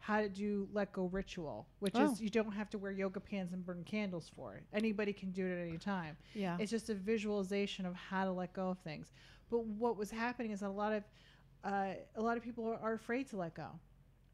[0.01, 2.13] how to do let go ritual, which Oh.
[2.13, 4.65] is you don't have to wear yoga pants and burn candles for it.
[4.73, 6.17] Anybody can do it at any time.
[6.35, 6.57] yeah.
[6.59, 9.13] It's just a visualization of how to let go of things.
[9.51, 11.05] But what was happening is that a lot of
[11.65, 13.69] uh, a lot of people are, are afraid to let go,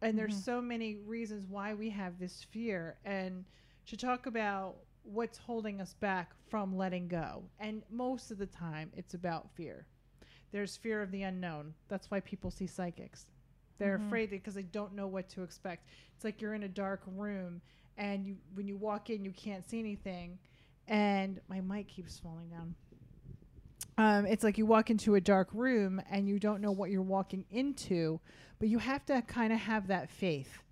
[0.03, 0.45] and there's Mhm.
[0.45, 2.99] so many reasons why we have this fear.
[3.05, 3.45] And
[3.87, 8.91] to talk about what's holding us back from letting go, and most of the time
[8.97, 9.87] it's about fear.
[10.53, 11.75] There's fear of the unknown.
[11.89, 13.27] That's why people see psychics.
[13.79, 14.07] They're Mhm.
[14.07, 15.89] afraid because they don't know what to expect.
[16.15, 17.61] It's like you're in a dark room
[17.97, 20.39] and you when you walk in you can't see anything
[20.89, 22.75] and my mic keeps falling down.
[23.97, 27.03] Um, it's like you walk into a dark room and you don't know what you're
[27.03, 28.21] walking into,
[28.59, 30.63] but you have to kind of have that faith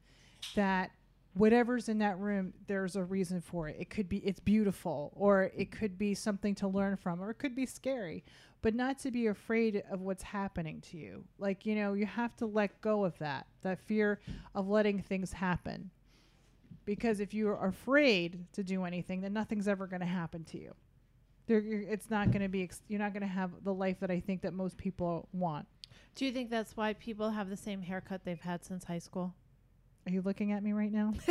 [0.54, 0.90] that
[1.34, 3.76] whatever's in that room, there's a reason for it.
[3.78, 7.38] It could be it's beautiful, or it could be something to learn from, or it
[7.38, 8.24] could be scary,
[8.60, 11.24] but not to be afraid of what's happening to you.
[11.38, 14.20] Like you know, you have to let go of that that fear
[14.54, 15.90] of letting things happen.
[16.84, 20.58] Because if you are afraid to do anything, then nothing's ever going to happen to
[20.58, 20.74] you.
[21.46, 22.64] There, it's not going to be.
[22.64, 25.66] Ex- you're not going to have the life that I think that most people want.
[26.14, 29.34] Do you think that's why people have the same haircut they've had since high school?
[30.06, 31.14] Are you looking at me right now?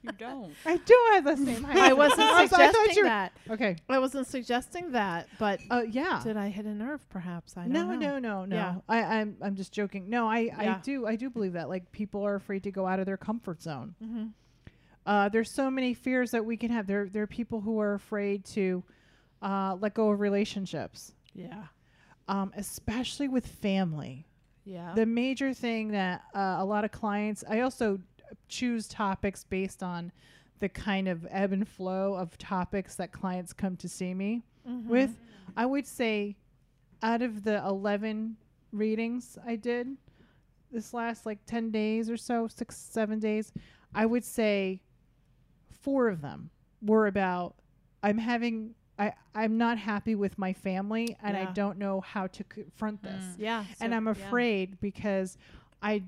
[0.00, 0.52] You don't.
[0.64, 1.76] I do have the same height.
[1.76, 3.32] I wasn't I was- I thought suggesting you were- that.
[3.50, 3.76] Okay.
[3.88, 6.20] I wasn't suggesting that, but Uh, yeah.
[6.22, 7.06] did I hit a nerve?
[7.10, 7.96] Perhaps I don't no, know.
[7.96, 8.74] no, no, no, Yeah.
[8.88, 10.08] I, I'm, I'm just joking.
[10.08, 10.80] No, I, I Yeah.
[10.82, 11.68] do, I do believe that.
[11.68, 13.96] Like people are afraid to go out of their comfort zone.
[14.02, 14.26] Mm-hmm.
[15.04, 16.86] Uh, there's so many fears that we can have.
[16.86, 18.84] There, there are people who are afraid to
[19.42, 21.64] uh, let go of relationships, Yeah.
[22.28, 24.26] um, especially with family.
[24.68, 24.92] Yeah.
[24.94, 27.98] The major thing that uh, a lot of clients, I also
[28.48, 30.12] choose topics based on
[30.60, 34.84] the kind of ebb and flow of topics that clients come to see me Mhm.
[34.86, 35.18] with.
[35.56, 36.36] I would say
[37.02, 38.36] out of the 11
[38.72, 39.96] readings I did
[40.70, 43.52] this last like 10 days or so, six, seven days,
[43.94, 44.82] I would say
[45.70, 46.50] four of them
[46.82, 47.54] were about
[48.02, 48.74] I'm having.
[48.98, 53.22] I, I'm not happy with my family and I don't know how to confront this
[53.24, 53.34] Mm.
[53.38, 53.64] Yeah.
[53.80, 54.12] and I'm yeah.
[54.12, 55.38] afraid because
[55.82, 56.02] I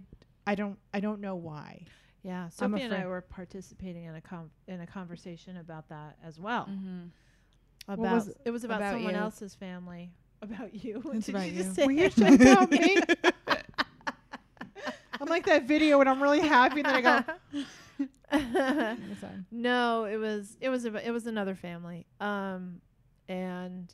[0.47, 1.85] I don't I don't know why.
[2.23, 3.09] Yeah, I'm Sophie and I afraid.
[3.09, 6.67] were participating in a com- in a conversation about that as well.
[6.67, 7.93] Mm-hmm.
[7.93, 9.21] About was it it was about, about someone you?
[9.21, 10.11] else's family.
[10.43, 11.01] About you.
[11.05, 11.63] What It's did about you you.
[11.63, 11.87] just say?
[11.87, 12.97] Were you talking about me?
[15.21, 17.25] I'm like that video when I'm really happy and then I go.
[18.33, 19.33] I'm sorry.
[19.51, 22.07] no, it was it was a, it was another family.
[22.21, 22.81] Um,
[23.29, 23.93] and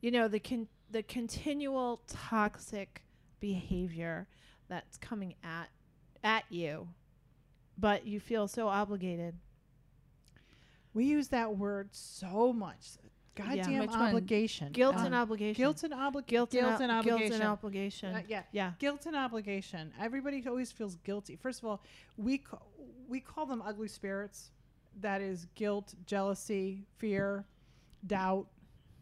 [0.00, 3.02] you know the con- the continual toxic
[3.40, 4.26] behavior
[4.68, 5.68] that's coming at
[6.24, 6.88] at you,
[7.78, 9.34] but you feel so obligated.
[10.94, 12.86] We use that word so much.
[13.36, 14.00] Goddamn Which one?
[14.00, 14.72] obligation.
[14.72, 15.62] Guilt Um, and obligation.
[15.62, 16.34] Guilt and obligation.
[16.34, 17.40] guilt, Guilt and, and ob- guilt obligation.
[17.40, 18.14] and obligation.
[18.16, 18.42] Uh, yeah.
[18.50, 18.72] yeah.
[18.80, 19.92] Guilt and obligation.
[20.00, 21.36] Everybody always feels guilty.
[21.36, 21.80] First of all,
[22.16, 22.58] we ca-
[23.08, 24.50] we call them ugly spirits.
[25.00, 27.46] That is guilt, jealousy, fear,
[28.06, 28.46] doubt,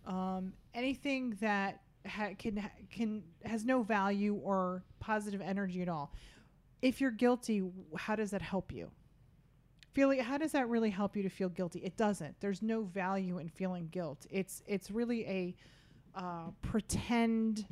[0.06, 6.12] um, anything that ha- can ha- can has no value or positive energy at all.
[6.82, 7.62] If you're guilty,
[7.96, 8.90] how does that help you?
[9.92, 11.80] Feeling how does that really help you to feel guilty?
[11.80, 12.38] It doesn't.
[12.40, 14.26] There's no value in feeling guilt.
[14.30, 15.56] It's it's really a
[16.14, 17.66] uh, pretend.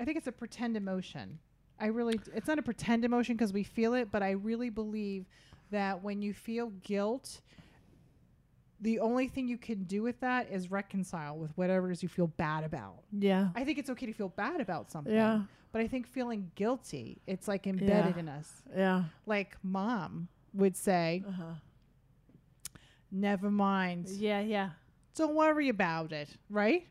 [0.00, 1.38] I think it's a pretend emotion.
[1.78, 5.26] I really, it's not a pretend emotion because we feel it, but I really believe
[5.70, 7.40] that when you feel guilt,
[8.80, 12.08] the only thing you can do with that is reconcile with whatever it is you
[12.08, 13.02] feel bad about.
[13.12, 13.48] Yeah.
[13.54, 15.12] I think it's okay to feel bad about something.
[15.14, 15.42] Yeah.
[15.72, 18.18] but I think feeling guilty, it's like embedded Yeah.
[18.20, 18.62] in us.
[18.74, 19.04] Yeah.
[19.26, 21.52] Like mom would say, Uh-huh.
[23.10, 24.70] "Never mind, Yeah, yeah.
[25.14, 26.86] don't worry about it," right?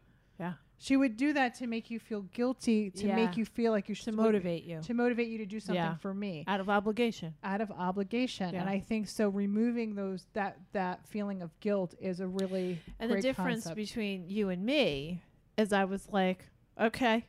[0.78, 0.84] Yeah.
[0.86, 3.16] She would do that to make you feel guilty, to Yeah.
[3.16, 4.82] make you feel like you To should motivate you.
[4.82, 5.96] to motivate you to do something Yeah.
[5.98, 7.34] for me Out of obligation.
[7.44, 8.54] out of obligation.
[8.56, 13.10] And I think so removing those that that feeling of guilt is a really And
[13.12, 13.76] the difference concept.
[13.78, 15.22] between you and me
[15.58, 16.46] is I was like,
[16.80, 17.26] okay.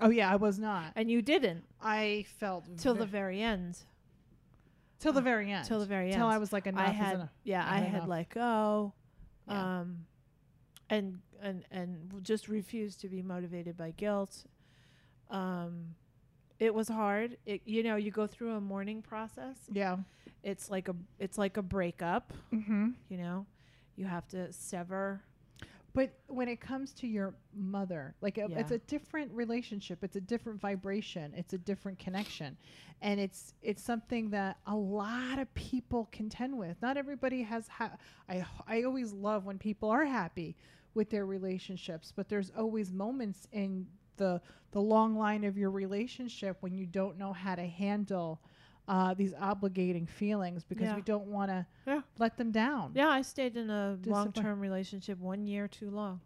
[0.00, 0.92] Oh yeah, I was not.
[0.96, 3.78] And you didn't I felt till ve- the very end.
[4.98, 5.66] till the very end.
[5.66, 6.16] Till the very end.
[6.16, 8.92] Till I was like enough I had yeah, I had let go.
[9.48, 9.78] Yeah.
[9.80, 10.06] Um
[10.90, 14.44] and and and just refused to be motivated by guilt.
[15.30, 15.94] Um
[16.58, 17.36] it was hard.
[17.44, 19.56] It you know, you go through a mourning process.
[19.72, 19.98] Yeah.
[20.42, 22.90] It's like a it's like a breakup, Mm-hmm.
[23.08, 23.46] you know.
[23.96, 25.22] You have to sever
[25.94, 30.04] But when it comes to your mother, like uh, it's a different relationship.
[30.04, 31.32] It's a different vibration.
[31.34, 32.56] It's a different connection,
[33.00, 36.76] and it's it's something that a lot of people contend with.
[36.82, 37.66] Not everybody has.
[37.68, 37.96] Ha-
[38.28, 40.56] I I always love when people are happy
[40.96, 44.40] with their relationships, but there's always moments in the
[44.72, 48.40] the long line of your relationship when you don't know how to handle
[48.88, 50.96] uh, these obligating feelings because Yeah.
[50.96, 52.02] we don't want to Yeah.
[52.18, 52.92] let them down.
[52.94, 56.20] Yeah, I stayed in a long term relationship one year too long.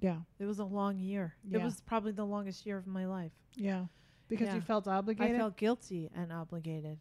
[0.00, 0.20] Yeah.
[0.38, 1.34] It was a long year.
[1.44, 1.58] Yeah.
[1.58, 3.32] It was probably the longest year of my life.
[3.54, 3.86] Yeah.
[4.28, 5.34] Because you felt obligated.
[5.36, 6.98] I felt guilty and obligated.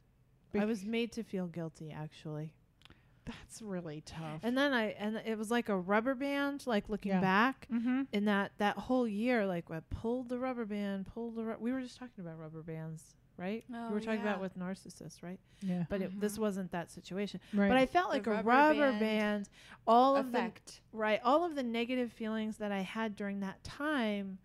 [0.54, 2.52] I was made to feel guilty actually.
[3.30, 4.42] That's really tough.
[4.44, 7.22] And then I and it was like a rubber band like looking Yeah.
[7.22, 8.04] back mm-hmm.
[8.12, 11.72] in that that whole year like I pulled the rubber band, pulled the ru- we
[11.72, 13.63] were just talking about rubber bands, right?
[13.70, 15.39] we Oh, were talking about with narcissists, right?
[15.62, 15.86] Yeah.
[15.89, 16.42] But it, this Mhm.
[16.42, 17.39] wasn't that situation.
[17.54, 17.68] Right.
[17.70, 19.50] But I felt The like a rubber rubber band band
[19.88, 20.52] all of the
[20.94, 24.38] right all of the negative feelings that i had during that time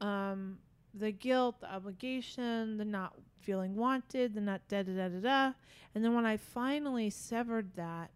[0.00, 0.58] um
[0.94, 5.52] the guilt the obligation the not feeling wanted the not da da da da da
[5.94, 8.10] and then when i finally severed that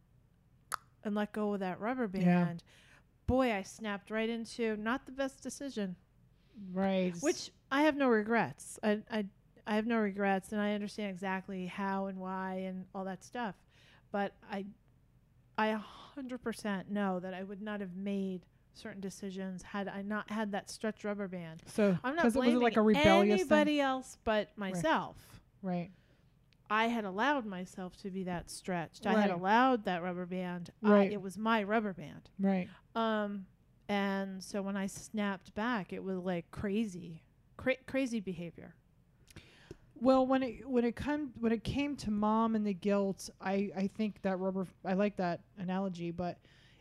[1.05, 2.45] and let go of that rubber Yeah.
[2.45, 2.63] band
[3.27, 5.97] boy i snapped right into not the best decision
[6.73, 7.15] right.
[7.21, 9.25] which i have no regrets i i
[9.65, 13.55] I have no regrets and I understand exactly how and why and all that stuff.
[14.11, 14.65] But I
[15.57, 20.03] I a hundred percent know that I would not have made certain decisions had I
[20.03, 21.63] not had that stretch rubber band.
[21.67, 25.17] so I'm not blaming like anybody else but myself.
[25.17, 25.71] thing.
[25.71, 25.91] Right.
[26.71, 29.07] I had allowed myself to be that stretched.
[29.07, 30.71] I had allowed that rubber band.
[30.83, 31.13] I, Right.
[31.13, 32.31] it was my rubber band.
[32.41, 32.69] Right.
[32.95, 33.45] Um,
[33.89, 37.23] and so when I snapped back, it was like crazy,
[37.59, 38.75] cra- crazy behavior.
[40.01, 43.71] Well, when it when it come when it came to mom and the guilt, I
[43.77, 44.67] I think that rubber.
[44.85, 46.39] I like that analogy, but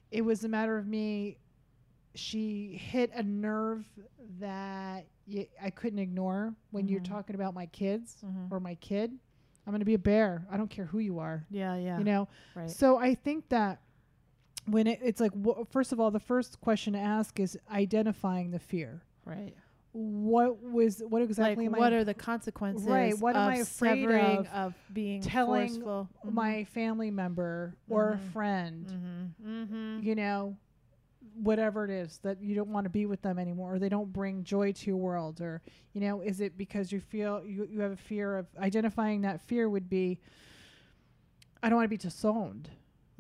[0.10, 1.38] it was a matter of me.
[2.16, 3.86] She hit a nerve
[4.40, 7.06] that y- I couldn't ignore when you're Mhm.
[7.06, 8.52] talking about my kids Mhm.
[8.52, 9.12] or my kid.
[9.66, 10.46] I'm going to be a bear.
[10.50, 11.46] I don't care who you are.
[11.50, 11.98] Yeah, yeah.
[12.00, 12.70] You know, right.
[12.70, 13.80] So I think that
[14.66, 18.52] when it, it's like, wh- first of all, the first question to ask is identifying
[18.52, 19.02] the fear.
[19.26, 19.56] right.
[19.94, 22.88] What was what exactly like, what I are the consequences?
[22.88, 26.08] Right, what am of I afraid of of being telling forceful?
[26.24, 28.20] my family member or a Mhm.
[28.32, 28.86] friend?
[28.88, 29.64] Mm-hmm.
[29.64, 30.04] Mm-hmm.
[30.08, 30.56] You know,
[31.36, 34.12] whatever it is that you don't want to be with them anymore, or they don't
[34.12, 35.62] bring joy to your world, or
[35.94, 39.42] you know, is it because you feel you you have a fear of identifying that
[39.42, 40.20] fear would be,
[41.64, 42.70] I don't want to be disowned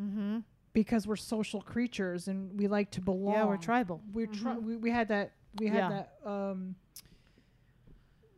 [0.02, 0.40] Mm-hmm.
[0.74, 3.34] because we're social creatures and we like to belong.
[3.36, 4.02] Yeah, we're tribal.
[4.14, 4.64] we're try- Mhm.
[4.64, 5.90] we, we had that we had Yeah.
[5.90, 6.76] that um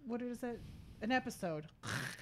[0.05, 0.57] what is that
[1.01, 1.65] an episode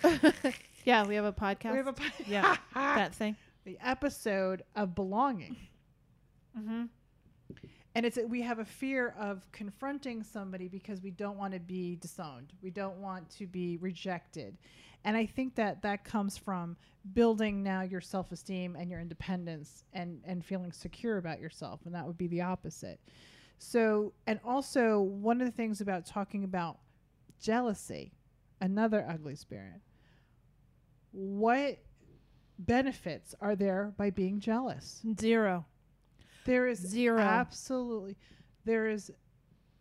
[0.85, 1.71] yeah, we have a podcast.
[1.71, 1.95] we have a
[2.27, 3.35] Yeah, that thing.
[3.65, 5.55] the episode of belonging
[6.57, 6.83] Mm-hmm.
[7.95, 11.97] And it's we have a fear of confronting somebody because we don't want to be
[11.97, 12.53] disowned.
[12.61, 14.57] We don't want to be rejected.
[15.03, 16.77] And i think that that comes from
[17.13, 21.81] building now your self-esteem and your independence and and feeling secure about yourself.
[21.85, 22.99] And that would be the opposite.
[23.57, 26.77] So and also one of the things about talking about
[27.41, 28.13] jealousy
[28.61, 29.81] another ugly spirit
[31.11, 31.79] what
[32.59, 35.01] benefits are there by being jealous?
[35.19, 35.65] Zero.
[36.45, 37.19] There is Zero.
[37.21, 38.17] absolutely
[38.65, 39.11] there is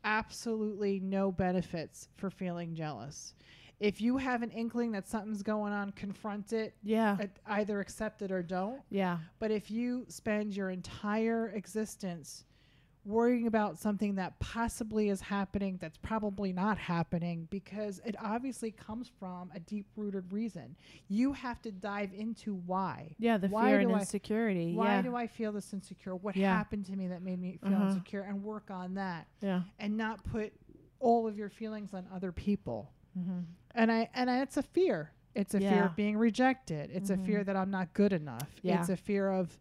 [0.05, 3.35] absolutely no benefits for feeling jealous.
[3.79, 7.17] If you have an inkling that something's going on, confront it, Yeah.
[7.21, 8.81] uh, either accept it or don't.
[8.91, 9.19] Yeah.
[9.39, 12.45] But if you spend your entire existence
[13.11, 19.11] worrying about something that possibly is happening that's probably not happening because it obviously comes
[19.19, 20.77] from a deep rooted reason.
[21.09, 23.15] You have to dive into why.
[23.19, 23.39] Yeah.
[23.39, 24.75] The Why fear and I- insecurity.
[24.75, 25.03] Why yeah.
[25.03, 26.15] do I feel this insecure?
[26.17, 26.57] What Yeah.
[26.57, 27.89] happened to me that made me feel Uh-huh.
[27.89, 29.63] insecure and work on that yeah.
[29.79, 30.53] and not put
[31.01, 32.91] all of your feelings on other people.
[33.19, 33.41] Mm-hmm.
[33.75, 35.11] and I and I, it's a fear.
[35.35, 36.91] It's a fear of being rejected.
[36.93, 37.47] It's a fear Mhm.
[37.47, 38.49] that I'm not good enough.
[38.63, 38.81] Yeah.
[38.81, 39.59] It's a fear of,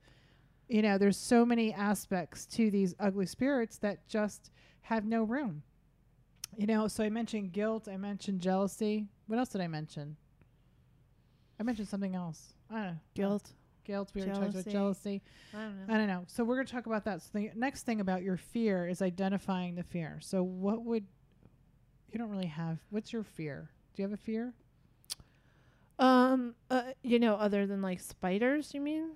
[0.69, 4.51] you know, there's so many aspects to these ugly spirits that just
[4.81, 5.63] have no room.
[6.55, 7.87] You know, so I mentioned guilt.
[7.91, 9.07] I mentioned jealousy.
[9.27, 10.15] What else did I mention?
[11.59, 12.53] I mentioned something else.
[12.69, 12.99] I don't know.
[13.15, 13.51] Guilt.
[13.83, 14.11] Guilt.
[14.13, 14.71] We were talking about Jealousy.
[14.71, 15.21] jealousy.
[15.53, 15.93] I don't know.
[15.93, 16.23] I don't know.
[16.27, 17.21] So we're going to talk about that.
[17.21, 20.19] So the next thing about your fear is identifying the fear.
[20.21, 21.05] So what would
[22.11, 22.77] you don't really have?
[22.91, 23.69] What's your fear?
[23.95, 24.53] Do you have a fear?
[25.97, 29.11] Um, uh, you know, other than like spiders, you mean?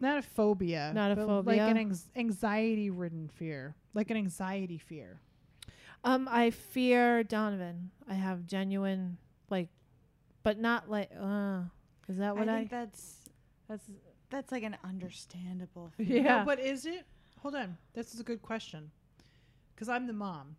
[0.00, 0.92] Not a phobia.
[0.94, 1.62] Not a phobia.
[1.62, 5.20] Like an anx- anxiety-ridden fear, like an anxiety fear.
[6.02, 7.90] Um, I fear Donovan.
[8.08, 9.16] I have genuine
[9.50, 9.68] like,
[10.42, 11.10] but not like.
[11.18, 11.60] Uh,
[12.08, 12.58] is that what I I?
[12.58, 13.16] think that's
[13.68, 13.90] that's
[14.30, 15.90] that's like an understandable.
[15.98, 16.38] yeah.
[16.40, 17.06] No, but is it?
[17.40, 17.76] Hold on.
[17.94, 18.90] This is a good question.
[19.74, 20.56] Because I'm the mom.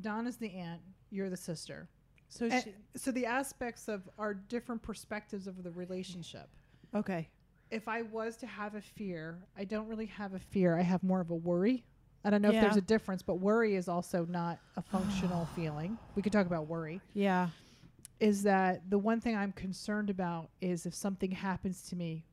[0.00, 0.80] Donna's the aunt.
[1.10, 1.88] You're the sister.
[2.28, 6.48] so she, so the aspects of our different perspectives of the relationship.
[6.94, 7.28] okay.
[7.74, 10.78] If I was to have a fear, I don't really have a fear.
[10.78, 11.84] I have more of a worry.
[12.24, 15.98] I don't know if there's a difference, but worry is also not a functional feeling.
[16.14, 17.00] We could talk about worry.
[17.14, 17.48] Yeah.
[18.20, 22.24] Is that the one thing I'm concerned about is if something happens to me,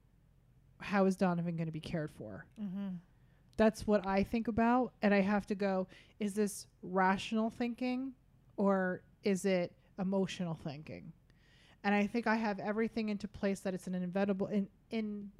[0.80, 2.46] how is Donovan going to be cared for?
[2.62, 2.90] Mm-hmm.
[3.58, 4.94] That's what I think about.
[5.02, 5.88] And I have to go,
[6.20, 8.14] is this rational thinking
[8.58, 11.12] or is it emotional thinking?
[11.84, 15.32] And I think I have everything into place that it's an inevitable in in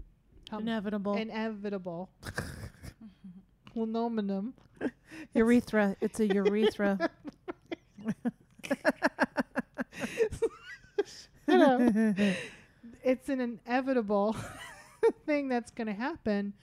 [0.52, 1.16] um, Inevitable.
[1.16, 2.10] inevitable
[3.74, 4.54] phenomenon.
[5.36, 5.96] urethra.
[6.02, 7.10] It's a urethra.
[11.48, 12.16] You know,
[13.04, 14.36] it's an inevitable
[15.26, 16.54] thing that's going to happen.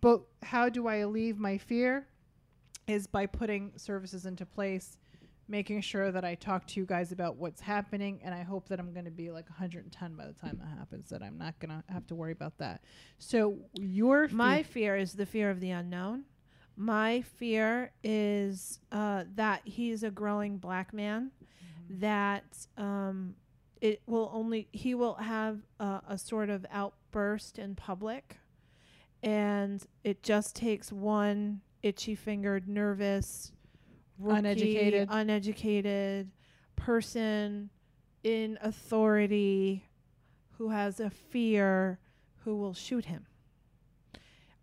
[0.00, 2.06] But how do I alleviate my fear?
[2.86, 4.96] Is by putting services into place,
[5.48, 8.78] making sure that I talk to you guys about what's happening, and I hope that
[8.78, 11.08] I'm going to be like 110 by the time that happens.
[11.10, 12.82] That I'm not going to have to worry about that.
[13.18, 16.24] So your My fear- fear is the fear of the unknown.
[16.76, 21.32] My fear is uh, that he's a growing black man.
[21.90, 23.34] That um,
[23.80, 28.36] it will only he will have uh, a sort of outburst in public,
[29.22, 33.52] and it just takes one itchy fingered, nervous,
[34.18, 35.08] rookie, Uneducated.
[35.10, 36.30] uneducated
[36.76, 37.70] person
[38.24, 39.84] in authority
[40.58, 41.98] who has a fear
[42.44, 43.26] who will shoot him.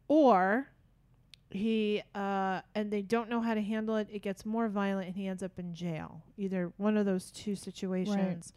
[0.08, 0.68] Or
[1.52, 5.16] he uh and they don't know how to handle it, it gets more violent and
[5.16, 6.22] he ends up in jail.
[6.38, 8.54] Either one of those two situations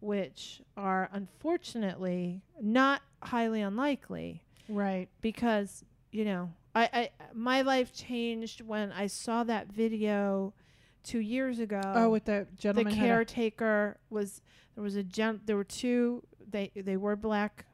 [0.00, 5.08] which are unfortunately not highly unlikely right.
[5.20, 10.54] because you know I, I my life changed when I saw that video
[11.02, 12.92] two years ago Oh, with the the gentleman.
[12.92, 14.40] a- caretaker was
[14.74, 15.46] there was a gent.
[15.46, 17.66] there were two they they were black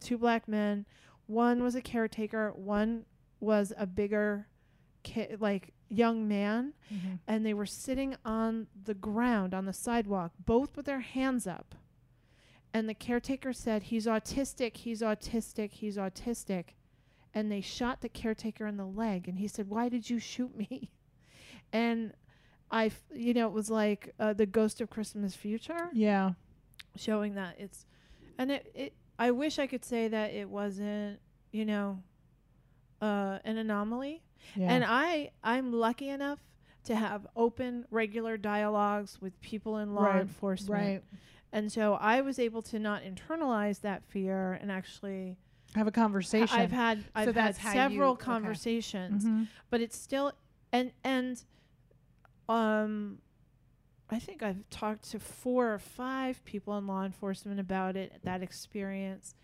[0.00, 0.84] two black men
[1.26, 3.04] one was a caretaker one
[3.40, 4.46] was a bigger
[5.02, 7.18] ki- like young man Mhm.
[7.26, 11.74] and they were sitting on the ground on the sidewalk both with their hands up
[12.72, 16.70] and the caretaker said he's autistic he's autistic he's autistic
[17.34, 20.56] and they shot the caretaker in the leg and he said why did you shoot
[20.56, 20.90] me
[21.72, 22.12] and
[22.70, 26.32] i f- you know it was like uh, the ghost of christmas future Yeah.
[26.96, 27.86] showing that it's
[28.38, 31.18] and it, it i wish i could say that it wasn't
[31.52, 32.02] you know
[33.02, 34.22] uh an anomaly
[34.56, 34.72] Yeah.
[34.72, 36.38] and I I'm lucky enough
[36.84, 40.70] to have open regular dialogues with people in law Right, enforcement.
[40.70, 41.02] right.
[41.52, 45.38] And so I was able to not internalize that fear and actually
[45.74, 46.56] Have a conversation.
[46.58, 48.24] I've had I've had that's how you- several okay.
[48.24, 49.48] conversations, Mhm.
[49.70, 50.32] but it's still
[50.72, 51.42] and and
[52.48, 53.18] um
[54.10, 58.42] I think I've talked to four or five people in law enforcement about it, that
[58.42, 59.34] experience.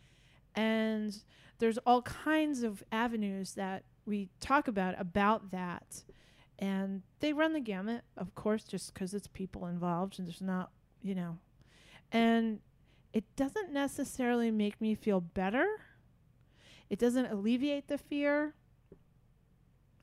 [0.55, 1.17] And
[1.59, 6.05] there's all kinds of avenues that we talk about about that.
[6.59, 10.71] And they run the gamut, of course, just because it's people involved and there's not,
[11.03, 11.39] you know.
[12.13, 12.61] And
[13.15, 15.67] it doesn't necessarily make me feel better.
[16.91, 18.55] It doesn't alleviate the fear.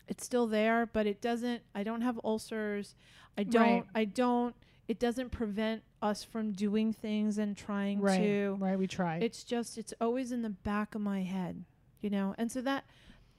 [0.07, 2.95] It's still there, but it doesn't I don't have ulcers.
[3.37, 3.83] I don't Right.
[3.93, 4.55] I don't
[4.87, 8.17] it doesn't prevent us from doing things and trying Right.
[8.19, 8.79] to Right.
[8.79, 9.19] We try.
[9.19, 11.65] it's just it's always in the back of my head,
[11.99, 12.33] you know.
[12.37, 12.85] And so that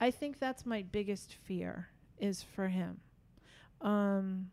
[0.01, 3.01] I think that's my biggest fear is for him.
[3.81, 4.51] Um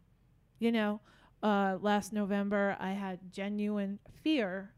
[0.58, 1.02] you know,
[1.44, 4.72] uh last November I had genuine fear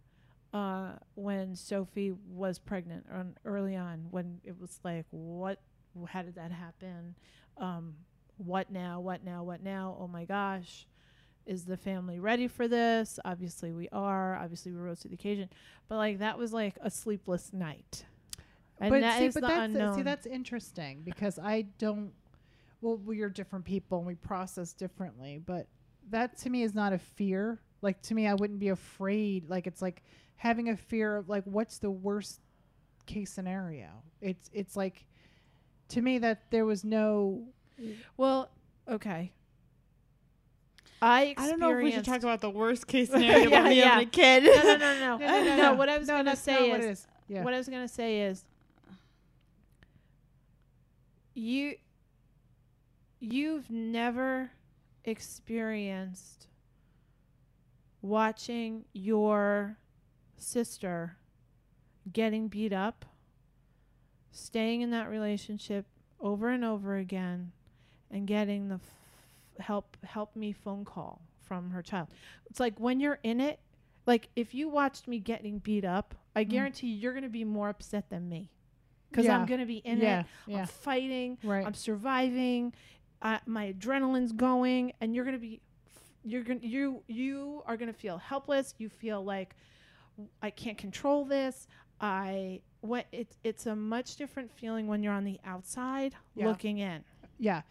[0.54, 5.60] uh when Sophie was pregnant on early on when it was like what
[6.08, 7.16] how did that happen?
[7.58, 7.96] Um
[8.38, 9.00] what now?
[9.00, 9.44] What now?
[9.44, 9.98] What now?
[10.00, 10.88] Oh my gosh.
[11.46, 13.20] is the family ready for this?
[13.26, 14.36] Obviously we are.
[14.36, 15.50] Obviously we rose to the occasion.
[15.88, 18.06] But like that was like a sleepless night.
[18.80, 19.96] And but that see, but that's unknown.
[19.96, 22.12] see that's interesting because I don't.
[22.82, 25.68] Well, we are different people and we process differently, but
[26.12, 27.60] that to me is not a fear.
[27.82, 29.50] Like to me, I wouldn't be afraid.
[29.50, 30.04] Like it's like
[30.38, 32.40] having a fear of like what's the worst
[33.06, 33.88] case scenario.
[34.22, 35.06] It's it's like
[35.90, 37.44] to me that there was no.
[38.18, 38.50] well,
[38.90, 39.32] okay.
[41.02, 43.70] I I don't know if we should talk about the worst case scenario Yeah, about
[43.70, 43.90] me yeah.
[43.92, 44.44] having a kid.
[44.44, 45.56] no, no, no, no, No, no, no, no.
[45.58, 45.74] no.
[45.76, 47.08] What I was No, gonna say is, what it is.
[47.28, 47.44] Yeah.
[47.44, 48.44] what I was gonna say is,
[51.36, 51.76] you,
[53.20, 54.52] you've never
[55.06, 56.48] experienced
[58.02, 59.78] watching your
[60.38, 61.18] sister
[62.12, 63.06] getting beat up,
[64.32, 65.86] staying in that relationship
[66.20, 67.52] over and over again,
[68.12, 72.08] and getting the f- help help me phone call from her child.
[72.50, 73.60] It's like when you're in it,
[74.06, 76.50] like if you watched me getting beat up, I Mm.
[76.50, 78.50] guarantee you, you're going to be more upset than me
[79.10, 79.38] because Yeah.
[79.38, 80.26] I'm going to be in yeah, it.
[80.48, 81.38] yeah, I'm fighting.
[81.44, 81.66] right.
[81.66, 82.74] I'm surviving.
[83.22, 85.60] Uh, my adrenaline's going, and you're gonna be,
[86.24, 88.76] you're gonna you you are gonna feel helpless.
[88.78, 89.56] You feel like
[90.42, 91.68] I can't control this.
[92.00, 96.48] I what it's it's a much different feeling when you're on the outside Yeah.
[96.48, 97.04] looking in.
[97.40, 97.62] yeah.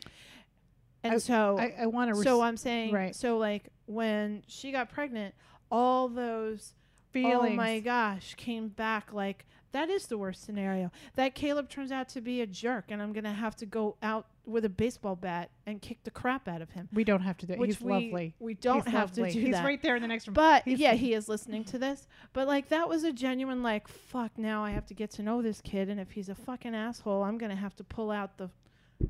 [1.04, 2.22] And so I, I want to.
[2.22, 3.14] so I'm saying right.
[3.14, 5.34] so like when she got pregnant,
[5.70, 6.74] all those
[7.12, 7.52] feelings.
[7.52, 10.90] oh my gosh came back like that is the worst scenario.
[11.14, 14.26] That Caleb turns out to be a jerk, and I'm gonna have to go out
[14.46, 16.88] with a baseball bat and kick the crap out of him.
[16.92, 17.54] We don't have to do.
[17.54, 17.58] it.
[17.58, 18.34] Which He's we, lovely.
[18.38, 19.30] We don't He's have lovely.
[19.30, 19.42] to do it.
[19.46, 19.64] He's that.
[19.64, 20.34] right there in the next room.
[20.34, 22.06] But He's- yeah, he is listening to this.
[22.32, 24.38] But like that was a genuine like fuck.
[24.38, 27.22] Now I have to get to know this kid, and if he's a fucking asshole,
[27.24, 28.50] I'm gonna have to pull out the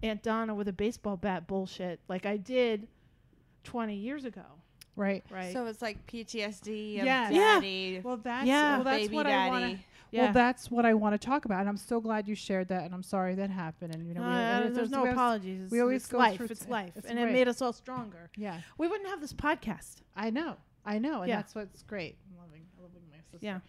[0.03, 2.89] Aunt Donna with a baseball bat bullshit like I did
[3.65, 4.43] 20 years ago.
[4.97, 5.23] right.
[5.31, 5.53] Right.
[5.53, 7.33] So it's like PTSD of Yes.
[7.33, 7.55] Yeah.
[7.61, 8.77] daddy, Well, that's Yeah.
[8.77, 9.87] well, that's baby what I want daddy.
[10.17, 10.25] Yeah.
[10.25, 12.85] Well, that's what I want to talk about, and I'm so glad you shared that,
[12.85, 13.95] and I'm sorry that happened.
[13.95, 15.63] And you know, No, we, uh, it's- there's no we apologies.
[15.63, 16.37] It's, we always it's go life.
[16.37, 18.31] through It's t- life, it's and it made us all stronger.
[18.37, 20.03] Yeah, We wouldn't have this podcast.
[20.17, 21.37] I know, I know, and Yeah.
[21.37, 22.17] that's what's great.
[22.31, 23.39] I'm loving, I'm loving my sister.
[23.47, 23.61] Yeah.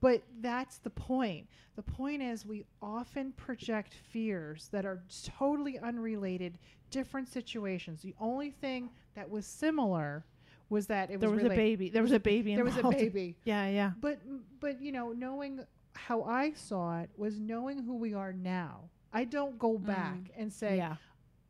[0.00, 1.48] But that's the point.
[1.74, 5.02] The point is we often project fears that are
[5.38, 6.58] totally unrelated,
[6.90, 8.02] different situations.
[8.02, 10.24] The only thing that was similar
[10.68, 11.88] was that it There was was a baby.
[11.88, 12.54] There was a baby.
[12.54, 13.36] There was a baby.
[13.44, 13.92] Yeah, yeah.
[14.00, 14.18] But
[14.60, 15.60] but you know, knowing
[15.96, 18.90] how I saw it was knowing who we are now.
[19.12, 19.86] I don't go mm.
[19.86, 20.96] back and say yeah.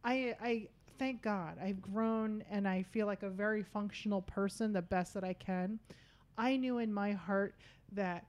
[0.04, 0.68] I I
[0.98, 5.24] thank God I've grown and I feel like a very functional person the best that
[5.24, 5.78] I can.
[6.38, 7.54] I knew in my heart
[7.92, 8.24] that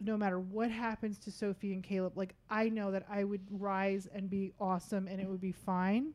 [0.00, 4.08] no matter what happens to Sophie and Caleb, like I know that I would rise
[4.12, 6.12] and be awesome and it would be fine.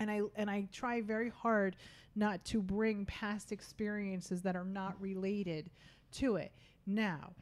[0.00, 1.76] And I and I try very hard
[2.14, 5.70] not to bring past experiences that are not related
[6.12, 6.52] to it.
[6.86, 7.32] Now,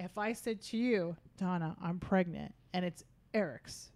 [0.00, 3.90] if I said to you, Donna, I'm pregnant and it's Eric's,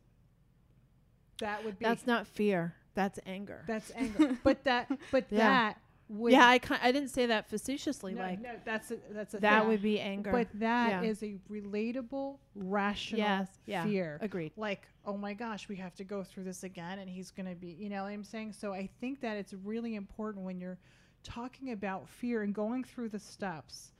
[1.38, 2.74] that would be That's not fear.
[2.94, 3.64] That's anger.
[3.66, 4.38] that's anger.
[4.44, 5.38] but that but Yeah.
[5.38, 8.14] that would yeah, I I didn't say that facetiously.
[8.14, 9.68] no, like no, that's a, that's a that thing.
[9.68, 10.30] would be anger.
[10.30, 11.08] But that Yeah.
[11.10, 14.18] is a relatable, rational yes, yeah, fear.
[14.20, 14.52] agreed.
[14.56, 17.54] Like, oh my gosh, we have to go through this again, and he's going to
[17.54, 18.52] be, you know what I'm saying?
[18.52, 20.78] So I think that it's really important when you're
[21.22, 23.92] talking about fear and going through the steps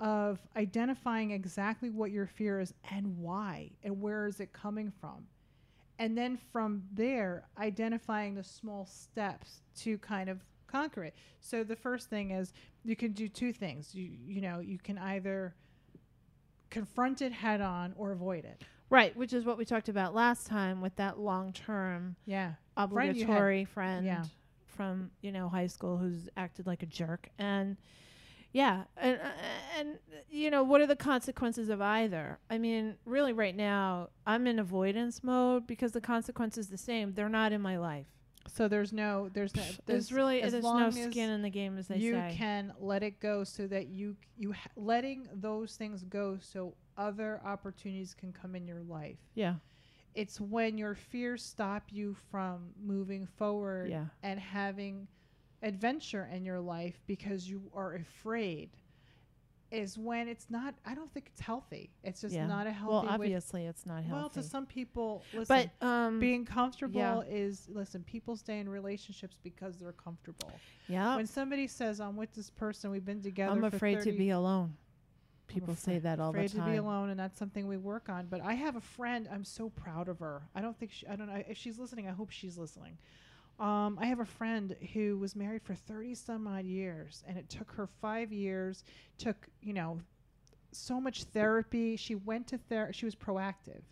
[0.00, 5.26] of identifying exactly what your fear is and why, and where is it coming from.
[5.98, 11.14] And then from there, identifying the small steps to kind of conquer it.
[11.40, 13.94] So the first thing is you can do two things.
[13.94, 15.54] You you know, you can either
[16.70, 18.62] confront it head on or avoid it.
[18.88, 22.54] Right, which is what we talked about last time with that long term Yeah.
[22.74, 24.24] Friend obligatory friend Yeah.
[24.66, 27.76] from you know high school who's acted like a jerk and
[28.52, 29.28] yeah and uh,
[29.78, 29.98] and
[30.28, 32.38] you know what are the consequences of either?
[32.48, 37.14] I mean really right now i'm in avoidance mode because the consequence is the same.
[37.14, 38.06] They're not in my life.
[38.48, 41.78] So there's no there's no there's really as there's long no skin in the game
[41.78, 42.34] as they you say.
[42.36, 47.40] can let it go so that you you ha- letting those things go so other
[47.44, 49.18] opportunities can come in your life.
[49.34, 49.54] yeah.
[50.16, 54.06] It's when your fears stop you from moving forward yeah.
[54.24, 55.06] and having
[55.62, 58.70] adventure in your life because you are afraid
[59.70, 61.90] is when it's not I don't think it's healthy.
[62.02, 63.08] It's just yeah not a healthy well way.
[63.08, 64.20] obviously it's not healthy.
[64.20, 67.20] well, to some people, listen, but um being comfortable yeah.
[67.28, 70.50] is listen, people stay in relationships because they're comfortable.
[70.88, 74.30] yeah When somebody says I'm with this person, we've been together i'm afraid to be
[74.30, 74.74] alone
[75.50, 77.76] people say that all afraid the time Afraid to be alone, and that's something we
[77.76, 78.26] work on.
[78.30, 79.28] But I have a friend.
[79.32, 80.42] I'm so proud of her.
[80.54, 81.06] I don't think she.
[81.06, 82.08] I don't know if she's listening.
[82.08, 82.96] I hope she's listening.
[83.60, 87.48] Um, I have a friend who was married for 30 some odd years, and it
[87.50, 88.84] took her five years,
[89.18, 90.00] took, you know,
[90.72, 91.96] so much therapy.
[91.96, 93.82] She went to therapy, she was proactive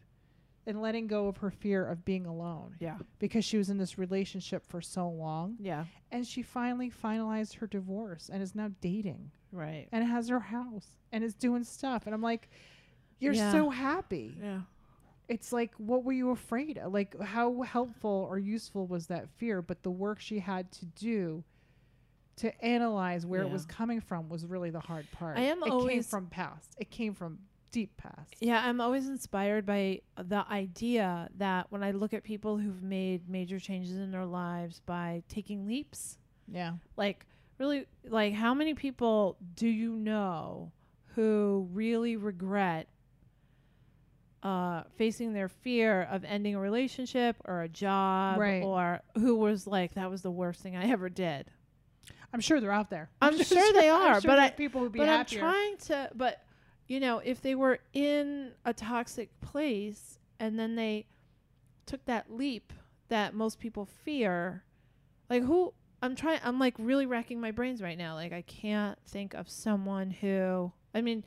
[0.66, 2.99] in letting go of her fear of being alone Yeah.
[3.19, 5.57] because she was in this relationship for so long.
[5.59, 5.85] Yeah.
[6.12, 9.89] And she finally finalized her divorce and is now dating Right.
[9.93, 12.05] and has her house and is doing stuff.
[12.07, 12.51] And I'm like,
[13.19, 13.51] you're Yeah.
[13.53, 14.61] so happy Yeah.
[15.29, 16.93] It's like what were you afraid of?
[16.93, 19.62] Like how helpful or useful was that fear?
[19.62, 21.45] But the work she had to do
[22.37, 25.37] to analyze where it was coming from was really the hard part.
[25.37, 26.74] I am it came from past.
[26.79, 27.39] It came from
[27.70, 28.35] deep past.
[28.41, 33.29] Yeah, I'm always inspired by the idea that when I look at people who've made
[33.29, 36.18] major changes in their lives by taking leaps,
[36.51, 36.74] yeah.
[36.97, 37.26] like
[37.59, 40.72] really like how many people do you know
[41.14, 42.89] who really regret
[44.43, 48.62] uh facing their fear of ending a relationship or a job Right.
[48.62, 51.51] or who was like that was the worst thing I ever did.
[52.32, 54.93] i'm sure they're out there I'm sure they I'm are, sure but I- people would
[54.93, 56.45] be but happier I'm trying to but
[56.86, 61.05] you know, if they were in a toxic place and then they
[61.84, 62.72] took that leap
[63.09, 64.64] that most people fear,
[65.28, 68.14] like who I'm trying I'm like really racking my brains right now.
[68.14, 71.24] Like I can't think of someone who I mean,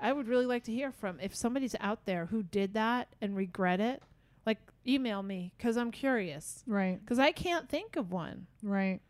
[0.00, 3.36] I would really like to hear from if somebody's out there who did that and
[3.36, 4.02] regret it,
[4.46, 6.62] like email me cuz I'm curious.
[6.66, 9.00] right Cuz I can't think of one, right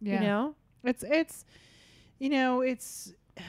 [0.00, 0.54] yeah you know?
[0.84, 1.44] It's it's
[2.18, 3.12] you know, it's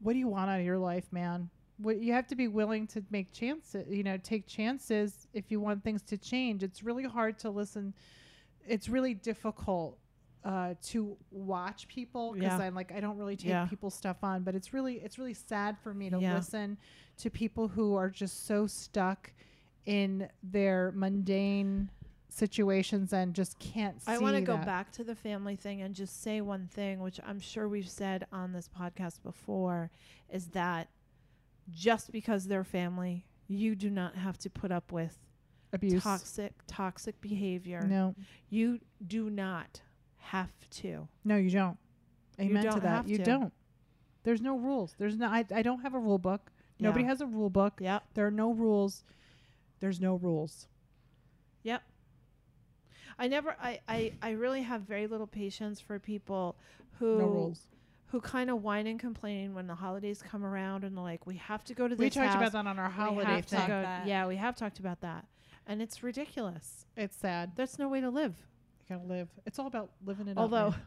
[0.00, 1.50] what do you want out of your life, man?
[1.78, 5.60] What you have to be willing to make chances, you know, take chances if you
[5.60, 6.62] want things to change.
[6.62, 7.94] It's really hard to listen.
[8.66, 9.98] It's really difficult
[10.46, 12.64] uh, to watch people because Yeah.
[12.66, 13.66] I'm like I don't really take Yeah.
[13.66, 16.34] people's stuff on, but it's really it's really sad for me to Yeah.
[16.36, 16.78] listen
[17.18, 19.32] to people who are just so stuck
[19.86, 21.90] in their mundane
[22.28, 25.94] situations and just can't see I want to go back to the family thing and
[25.94, 29.90] just say one thing, which I'm sure we've said on this podcast before,
[30.30, 30.88] is that
[31.72, 35.18] just because they're family, you do not have to put up with
[35.72, 36.02] abuse.
[36.02, 37.82] toxic toxic behavior.
[37.82, 38.14] No.
[38.48, 39.80] You do not
[40.26, 41.08] have to.
[41.24, 41.76] No, you don't.
[42.40, 42.88] Amen to don't that.
[42.88, 43.24] have You to.
[43.24, 43.52] don't.
[44.24, 44.94] There's no rules.
[44.98, 45.26] There's no.
[45.28, 46.50] I, I don't have a rule book.
[46.78, 47.74] Nobody has a rule book.
[47.80, 48.00] Yeah.
[48.14, 49.02] There are no rules.
[49.80, 50.66] There's no rules.
[51.62, 51.82] Yep.
[53.18, 56.56] I never I, I, I really have very little patience for people
[56.98, 57.60] who No rules.
[58.08, 61.64] who kind of whine and complain when the holidays come around and like, we have
[61.64, 62.36] to go to this We talked house.
[62.36, 63.68] about that on our holiday to thing.
[64.04, 65.24] Yeah, we have talked about that,
[65.66, 66.84] and it's ridiculous.
[66.96, 67.52] It's sad.
[67.56, 68.34] That's no way to live.
[68.88, 69.28] You gotta live.
[69.46, 70.72] It's all about living it Although, up.
[70.72, 70.82] man.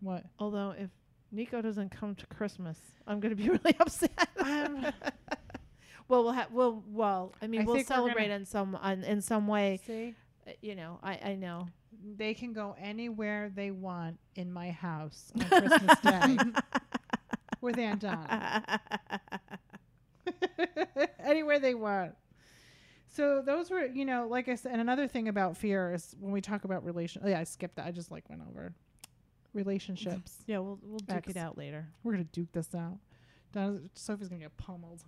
[0.00, 0.24] what?
[0.38, 0.90] although if
[1.30, 4.28] Nico doesn't come to Christmas, I'm gonna be really upset.
[4.38, 4.82] Um,
[6.08, 7.32] well, we'll have well, well.
[7.40, 9.80] I mean, I we'll think we're gonna- celebrate in some on, in some way.
[9.86, 10.14] See,
[10.46, 11.66] Uh, You know, I I know.
[12.16, 16.36] they can go anywhere they want in my house on Christmas Day
[17.60, 18.80] with Aunt Donna.
[21.20, 22.14] anywhere they want.
[23.18, 26.30] So those were, you know, like I said, and another thing about fear is when
[26.30, 27.20] we talk about relation.
[27.26, 27.84] Yeah, I skipped that.
[27.84, 28.72] I just like went over
[29.52, 30.36] relationships.
[30.46, 31.30] yeah, we'll we'll duke X.
[31.30, 31.88] it out later.
[32.04, 32.98] We're gonna duke this out.
[33.52, 35.02] Donna, Sophie's gonna get pummeled.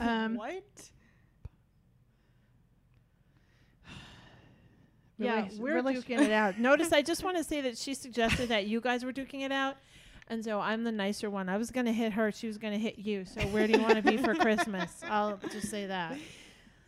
[0.00, 0.64] Um, what?
[5.18, 6.58] Yeah, Rela- we're rela- duking it out.
[6.58, 9.52] Notice, I just want to say that she suggested that you guys were duking it
[9.52, 9.76] out,
[10.28, 11.50] and so I'm the nicer one.
[11.50, 13.26] I was gonna hit her; she was gonna hit you.
[13.26, 14.98] So where do you want to be for Christmas?
[15.10, 16.16] I'll just say that.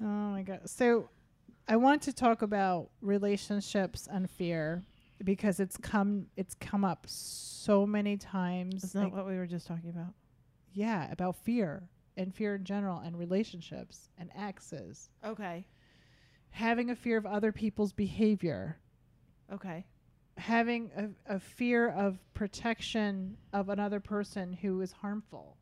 [0.01, 0.61] Oh my god.
[0.69, 1.09] So
[1.69, 4.83] I want to talk about relationships and fear
[5.23, 8.95] because it's come it's come up so many times.
[8.95, 10.13] Not like- what we were just talking about.
[10.73, 15.11] yeah, about fear and fear in general and relationships and exes.
[15.25, 15.67] Okay.
[16.51, 18.79] Having a fear of other people's behavior.
[19.53, 19.85] Okay.
[20.37, 20.91] Having
[21.29, 25.57] a, a fear of protection of another person who is harmful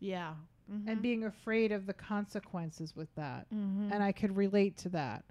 [0.00, 0.34] Yeah.
[0.70, 0.88] Mm-hmm.
[0.88, 3.46] and being afraid of the consequences with that.
[3.54, 3.90] mm-hmm.
[3.92, 5.24] and I could relate to that.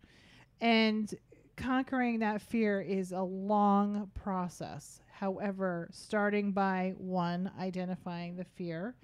[0.61, 1.13] And
[1.55, 4.99] conquering that fear is a long process.
[5.11, 8.95] However, starting by one, identifying the fear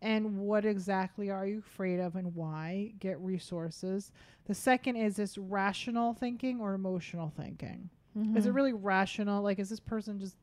[0.00, 4.10] and what exactly are you afraid of and why, get resources.
[4.46, 7.88] The second is this rational thinking or emotional thinking.
[8.14, 8.56] Is it Mm-hmm.
[8.56, 9.42] really rational?
[9.42, 10.36] Like, is this person just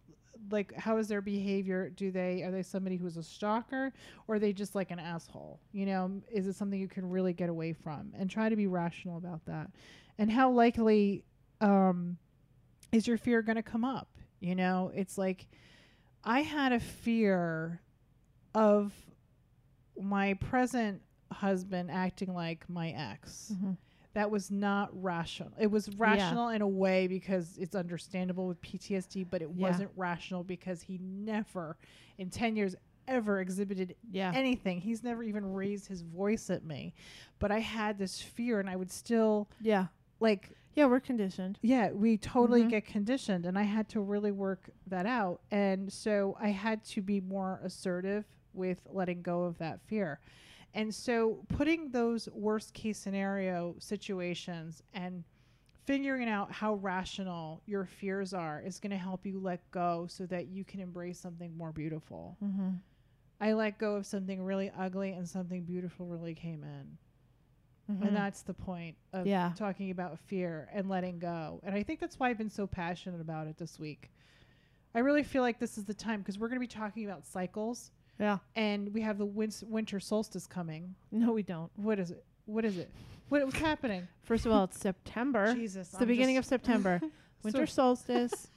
[0.51, 1.89] like how is their behavior?
[1.89, 3.93] Do they are they somebody who's a stalker
[4.27, 5.59] or are they just like an asshole?
[5.71, 8.13] You know, is it something you can really get away from?
[8.17, 9.69] And try to be rational about that.
[10.17, 11.23] And how likely
[11.61, 12.17] um,
[12.91, 14.09] is your fear going to come up?
[14.39, 15.47] You know, it's like
[16.23, 17.81] I had a fear
[18.53, 18.93] of
[20.01, 23.71] my present husband acting like my ex Mm-hmm.
[24.19, 25.53] That was not rational.
[25.57, 29.69] It was rational in a way because it's understandable with PTSD, but it Yeah.
[29.69, 31.77] wasn't rational because he never,
[32.17, 32.75] in 10 years,
[33.07, 34.33] ever exhibited Yeah.
[34.35, 34.81] anything.
[34.81, 36.93] He's never even raised his voice at me.
[37.39, 39.87] But I had this fear and I would still, yeah.
[40.19, 41.57] like, Yeah, we're conditioned.
[41.61, 42.69] yeah, we totally Mhm.
[42.71, 45.41] get conditioned, and I had to really work that out.
[45.49, 50.19] And so I had to be more assertive with letting go of that fear.
[50.73, 55.23] And so putting those worst case scenario situations and
[55.85, 60.25] figuring out how rational your fears are is going to help you let go so
[60.27, 62.37] that you can embrace something more beautiful.
[62.43, 62.69] Mm-hmm.
[63.41, 66.97] I let go of something really ugly and something beautiful really came in.
[67.91, 68.03] Mm-hmm.
[68.03, 69.51] And that's the point of Yeah.
[69.55, 71.59] talking about fear and letting go.
[71.63, 74.11] And I think that's why I've been so passionate about it this week.
[74.93, 77.25] I really feel like this is the time because we're going to be talking about
[77.25, 78.37] cycles yeah.
[78.55, 80.95] and we have the win- winter solstice coming.
[81.11, 81.71] No, we don't.
[81.75, 82.23] What is it?
[82.45, 82.89] What is it?
[83.29, 84.07] What, what's happening?
[84.23, 85.53] First of all, it's September.
[85.53, 85.89] Jesus.
[85.89, 86.99] It's the beginning of September.
[87.43, 88.47] Winter solstice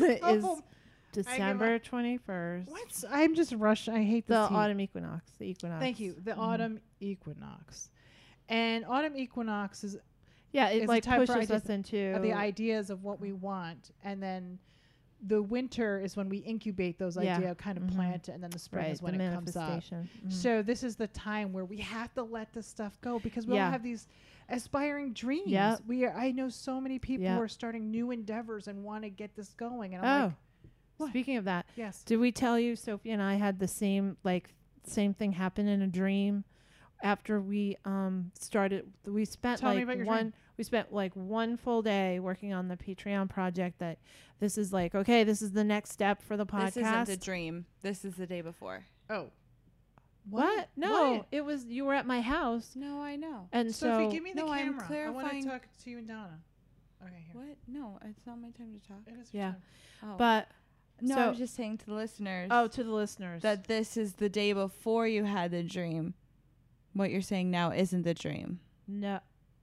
[0.00, 0.20] is
[1.12, 2.68] December twenty first.
[2.68, 3.94] What's I'm just rushing.
[3.94, 4.54] I hate The heat.
[4.54, 5.30] autumn equinox.
[5.38, 5.80] The equinox.
[5.80, 6.16] Thank you.
[6.20, 6.38] The Mhm.
[6.38, 7.90] autumn equinox.
[8.48, 9.96] And autumn equinox is
[10.52, 14.58] Yeah, it It's like pushes us into the ideas of what we want and then
[15.26, 17.36] the winter is when we incubate those Yeah.
[17.38, 17.94] ideas kind of Mhm.
[17.94, 19.80] plant it and then the spring right, is when it comes up.
[19.82, 20.30] Mhm.
[20.30, 23.54] so this is the time where we have to let this stuff go because we
[23.54, 23.66] Yeah.
[23.66, 24.06] all have these
[24.50, 25.80] aspiring dreams Yep.
[25.86, 27.36] we are i know so many people Yep.
[27.36, 30.34] who are starting new endeavors and want to get this going and i'm oh, like
[30.98, 31.08] what?
[31.10, 34.54] speaking of that, yes did we tell you Sophie and I had the same like
[34.84, 36.44] same thing happen in a dream
[37.02, 40.32] after we um started we spent Tell like one dream.
[40.56, 43.98] We spent like one full day working on the Patreon project that
[44.40, 47.16] this is like okay this is the next step for the podcast This isn't a
[47.16, 47.66] dream.
[47.82, 48.84] This is the day before.
[49.10, 49.30] oh
[50.30, 50.70] what?
[50.74, 51.26] No, What?
[51.32, 53.48] it was you were at my house No, I know.
[53.52, 55.98] and sophie so give me the No, I'm camera i want to talk to you
[55.98, 56.38] and donna
[57.02, 57.56] okay here What?
[57.68, 59.00] No, it's not my time to talk.
[59.06, 59.50] it is your Yeah.
[59.50, 59.60] time.
[60.02, 60.16] Oh.
[60.16, 60.48] but
[61.00, 64.14] no, I was just saying to the listeners oh to the listeners that this is
[64.14, 66.14] the day before you had the dream.
[66.94, 68.60] What you're saying now isn't the dream.
[68.86, 69.18] No,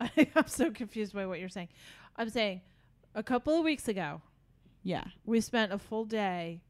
[0.35, 1.69] I'm so confused by what you're saying.
[2.15, 2.61] I'm saying
[3.15, 4.21] a couple of weeks ago,
[4.83, 5.03] Yeah.
[5.25, 6.61] we spent a full day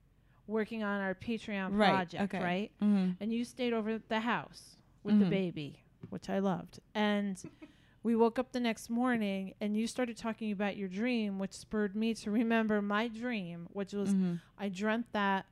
[0.47, 2.43] working on our Patreon Right, project, okay.
[2.43, 2.71] right?
[2.81, 3.11] Mm-hmm.
[3.23, 5.29] And you stayed over at the house with the Mhm.
[5.29, 6.79] baby, which I loved.
[6.93, 7.41] And
[8.03, 11.95] we woke up the next morning and you started talking about your dream, which spurred
[11.95, 14.35] me to remember my dream, which was Mm-hmm.
[14.57, 15.45] I dreamt that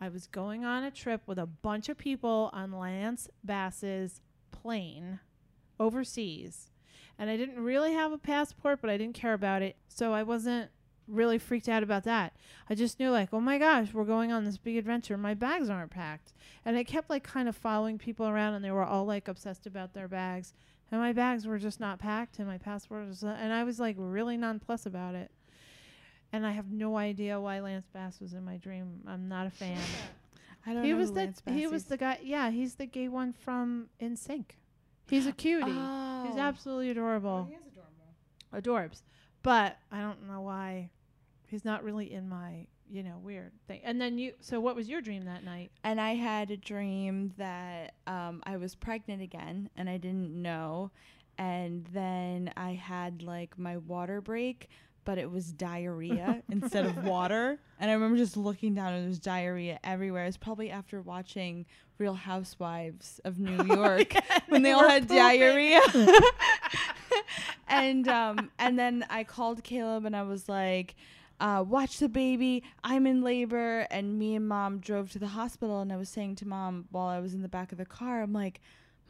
[0.00, 4.20] I was going on a trip with a bunch of people on Lance Bass's
[4.50, 5.20] plane
[5.78, 6.71] overseas.
[7.18, 9.76] And I didn't really have a passport, but I didn't care about it.
[9.88, 10.70] So I wasn't
[11.06, 12.34] really freaked out about that.
[12.70, 15.16] I just knew like, oh my gosh, we're going on this big adventure.
[15.16, 16.32] My bags aren't packed.
[16.64, 19.66] And I kept like kind of following people around and they were all like obsessed
[19.66, 20.54] about their bags.
[20.90, 23.80] And my bags were just not packed and my passport was uh, and I was
[23.80, 25.30] like really nonplussed about it.
[26.32, 29.00] And I have no idea why Lance Bass was in my dream.
[29.06, 29.78] I'm not a fan.
[30.66, 30.82] I don't know.
[30.84, 32.18] he know was who the Lance he was the guy.
[32.22, 34.44] Yeah, he's the gay one from NSYNC.
[35.08, 35.66] He's a cutie.
[35.68, 36.11] Oh.
[36.26, 37.46] He's absolutely adorable.
[37.46, 38.88] Oh, he is adorable.
[38.90, 39.02] Adorbs.
[39.42, 40.90] But I don't know why
[41.46, 43.80] he's not really in my, you know, weird thing.
[43.84, 45.70] And then you so what was your dream that night?
[45.84, 50.90] and I had a dream that um, I was pregnant again, and I didn't know.
[51.38, 54.68] And then I had like my water break,
[55.04, 57.58] but it was diarrhea instead of water.
[57.80, 60.26] And I remember just looking down, and there was diarrhea everywhere.
[60.26, 61.66] It's probably after watching
[62.02, 64.14] Real Housewives of New York
[64.48, 65.16] when they all had pooping.
[65.16, 65.80] diarrhea.
[67.68, 70.96] and um, and then I called Caleb, and I was like
[71.40, 72.62] uh, watch the baby.
[72.84, 73.86] I'm in labor.
[73.90, 75.80] And me and mom drove to the hospital.
[75.80, 78.22] And I was saying to mom while I was in the back of the car,
[78.22, 78.60] I'm like,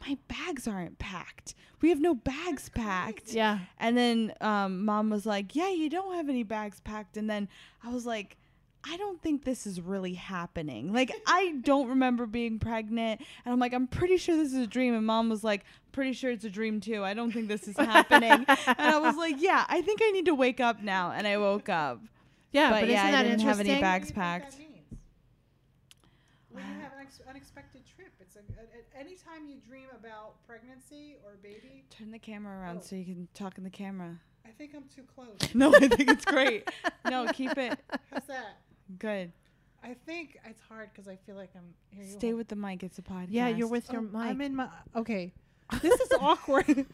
[0.01, 1.53] my bags aren't packed.
[1.79, 3.33] We have no bags packed.
[3.33, 3.59] Yeah.
[3.79, 7.17] And then um, mom was like, yeah, you don't have any bags packed.
[7.17, 7.47] And then
[7.83, 8.37] I was like,
[8.85, 10.91] I don't think this is really happening.
[10.93, 13.21] Like, I don't remember being pregnant.
[13.45, 14.93] And I'm like, I'm pretty sure this is a dream.
[14.93, 15.63] And mom was like,
[15.93, 17.03] pretty sure it's a dream too.
[17.03, 18.31] I don't think this is happening.
[18.31, 21.11] and I was like, yeah, I think I need to wake up now.
[21.11, 22.01] And I woke up.
[22.51, 24.43] Yeah, But but, yeah, I isn't that didn't have any bags What do you think
[24.43, 24.51] packed.
[24.51, 24.69] that means?
[26.51, 30.35] When you have an ex- unexpected trip, it's a, a, a- anytime you dream about
[30.45, 31.83] pregnancy or baby.
[31.89, 32.85] Turn the camera around Oh.
[32.85, 34.19] so you can talk in the camera.
[34.45, 35.37] I think I'm too close.
[35.55, 36.69] No, I think it's great.
[37.09, 37.79] No, keep it
[38.11, 38.57] How's that?
[38.99, 39.31] Good.
[39.83, 41.73] I think it's hard because I feel like I'm.
[41.89, 42.83] Here Stay hold- with the mic.
[42.83, 43.27] It's a podcast.
[43.29, 44.29] Yeah, you're with your Oh, mic.
[44.29, 44.69] I'm in my.
[44.95, 45.33] Okay,
[45.81, 46.85] this is awkward.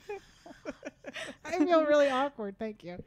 [1.45, 2.58] I feel really awkward.
[2.60, 3.02] Thank you.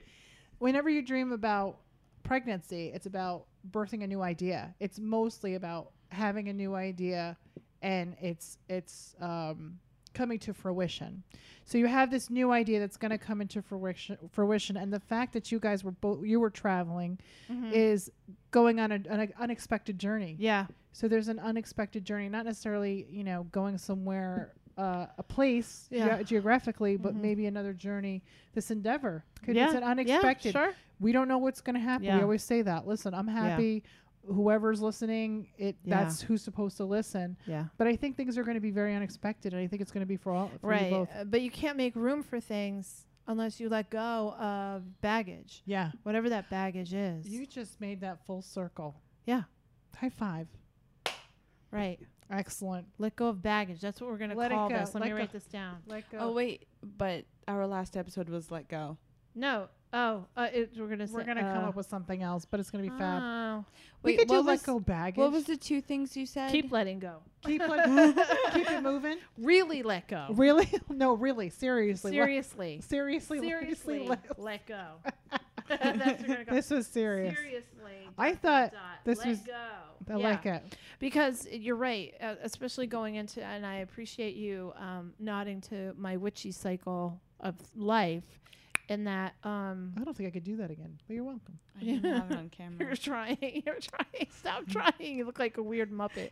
[0.58, 1.78] Whenever you dream about
[2.22, 4.74] pregnancy, it's about birthing a new idea.
[4.80, 7.36] It's mostly about having a new idea,
[7.80, 9.78] and it's it's um,
[10.14, 11.22] coming to fruition.
[11.64, 15.00] So you have this new idea that's going to come into fruition, fruition, and the
[15.00, 17.18] fact that you guys were both you were traveling
[17.50, 17.72] Mhm.
[17.72, 18.10] is
[18.50, 20.36] going on a, an unexpected journey.
[20.38, 20.66] yeah.
[20.94, 24.52] So there's an unexpected journey, not necessarily you know going somewhere.
[24.78, 26.22] Uh, a place Yeah.
[26.22, 27.20] ge- geographically, but Mhm.
[27.20, 28.22] maybe another journey.
[28.54, 29.66] This endeavor could yeah.
[29.66, 30.54] it's an unexpected.
[30.54, 30.74] Yeah, sure.
[30.98, 32.04] We don't know what's going to happen.
[32.06, 32.16] Yeah.
[32.16, 32.86] We always say that.
[32.86, 33.82] Listen, I'm happy.
[34.26, 36.04] Whoever's listening, it Yeah.
[36.04, 37.36] that's who's supposed to listen.
[37.46, 37.66] Yeah.
[37.76, 40.02] But I think things are going to be very unexpected, and I think it's going
[40.02, 40.90] to be for all for you Right.
[40.90, 41.08] both.
[41.14, 45.92] Uh, but you can't make room for things unless you let go of baggage, Yeah,
[46.04, 47.26] whatever that baggage is.
[47.28, 49.00] you just made that full circle.
[49.26, 49.42] Yeah.
[49.96, 50.48] High five.
[51.70, 51.98] right.
[52.30, 52.86] Excellent.
[52.98, 53.80] Let go of baggage.
[53.80, 54.78] That's what we're going to Let it call go.
[54.78, 54.94] this.
[54.94, 55.16] Let, Let me go.
[55.16, 55.76] write this down.
[55.86, 56.18] Let go.
[56.18, 58.96] Oh wait, but our last episode was let go.
[59.34, 59.68] No.
[59.94, 62.58] Oh, uh, it, we're going to We're going to come up with something else, but
[62.60, 63.22] it's going to be fab.
[63.22, 63.64] Oh.
[64.02, 65.18] we Wait, could do what let was- go baggage.
[65.18, 66.50] What was the two things you said?
[66.50, 67.16] Keep letting go.
[67.44, 67.84] keep let,
[68.54, 69.18] keep it moving?
[69.36, 70.28] Really let go.
[70.30, 70.68] Really?
[70.88, 71.50] No, really.
[71.50, 72.12] Seriously.
[72.12, 72.80] let- Seriously.
[72.80, 73.40] seriously.
[73.40, 74.08] Seriously.
[74.08, 74.84] let- let go.
[75.68, 76.54] That's what we're gonna go.
[76.54, 77.34] this was serious.
[77.36, 78.08] Seriously.
[78.18, 79.52] I thought dot, this let was- go.
[80.10, 80.16] I Yeah.
[80.16, 80.62] like it.
[80.98, 86.16] because you're right, uh, especially going into, and I appreciate you um, nodding to my
[86.16, 88.24] witchy cycle of life,
[88.92, 91.58] in that um, I don't think I could do that again, but you're welcome.
[91.80, 92.76] I didn't have it on camera.
[92.86, 94.26] you're trying, you're trying.
[94.38, 95.16] Stop trying.
[95.16, 96.30] You look like a weird muppet.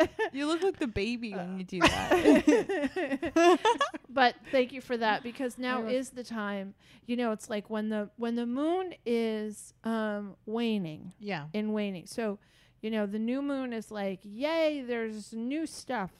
[0.32, 3.58] you look like the baby when you do that.
[4.08, 6.74] but thank you for that because now is the time.
[7.06, 11.12] You know, it's like when the when the moon is um, waning.
[11.18, 11.46] Yeah.
[11.52, 12.06] in waning.
[12.06, 12.38] So,
[12.80, 16.10] you know, the new moon is like, yay, there's new stuff.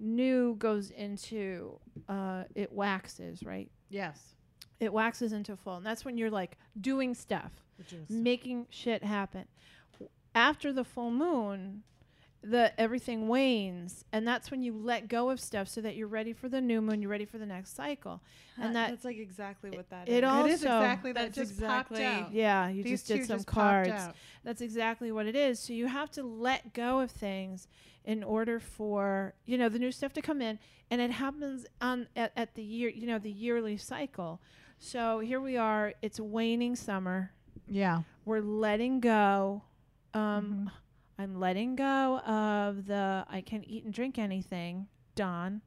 [0.00, 3.70] New goes into uh it waxes, right?
[3.88, 4.34] Yes.
[4.84, 5.76] It waxes into full.
[5.76, 7.50] And that's when you're like doing stuff,
[7.92, 9.46] is making shit happen.
[10.34, 11.82] After the full moon,
[12.42, 16.34] the everything wanes and that's when you let go of stuff so that you're ready
[16.34, 18.20] for the new moon, you're ready for the next cycle.
[18.58, 20.18] And that- that's like exactly what that it is.
[20.18, 21.22] it is also- exactly that.
[21.22, 22.32] That's just exactly- popped out.
[22.32, 23.88] Yeah, you These just did some just cards.
[24.42, 25.58] That's exactly what it is.
[25.58, 27.66] So you have to let go of things
[28.04, 30.58] in order for you know the new stuff to come in,
[30.90, 34.42] and it happens on at, at the year you know the yearly cycle.
[34.78, 35.94] So here we are.
[36.02, 37.32] It's waning summer.
[37.66, 38.02] Yeah.
[38.24, 39.62] We're letting go.
[40.12, 40.72] Um, Mhm.
[41.18, 44.88] I'm letting go of the I can eat and drink anything.
[45.14, 45.62] Don,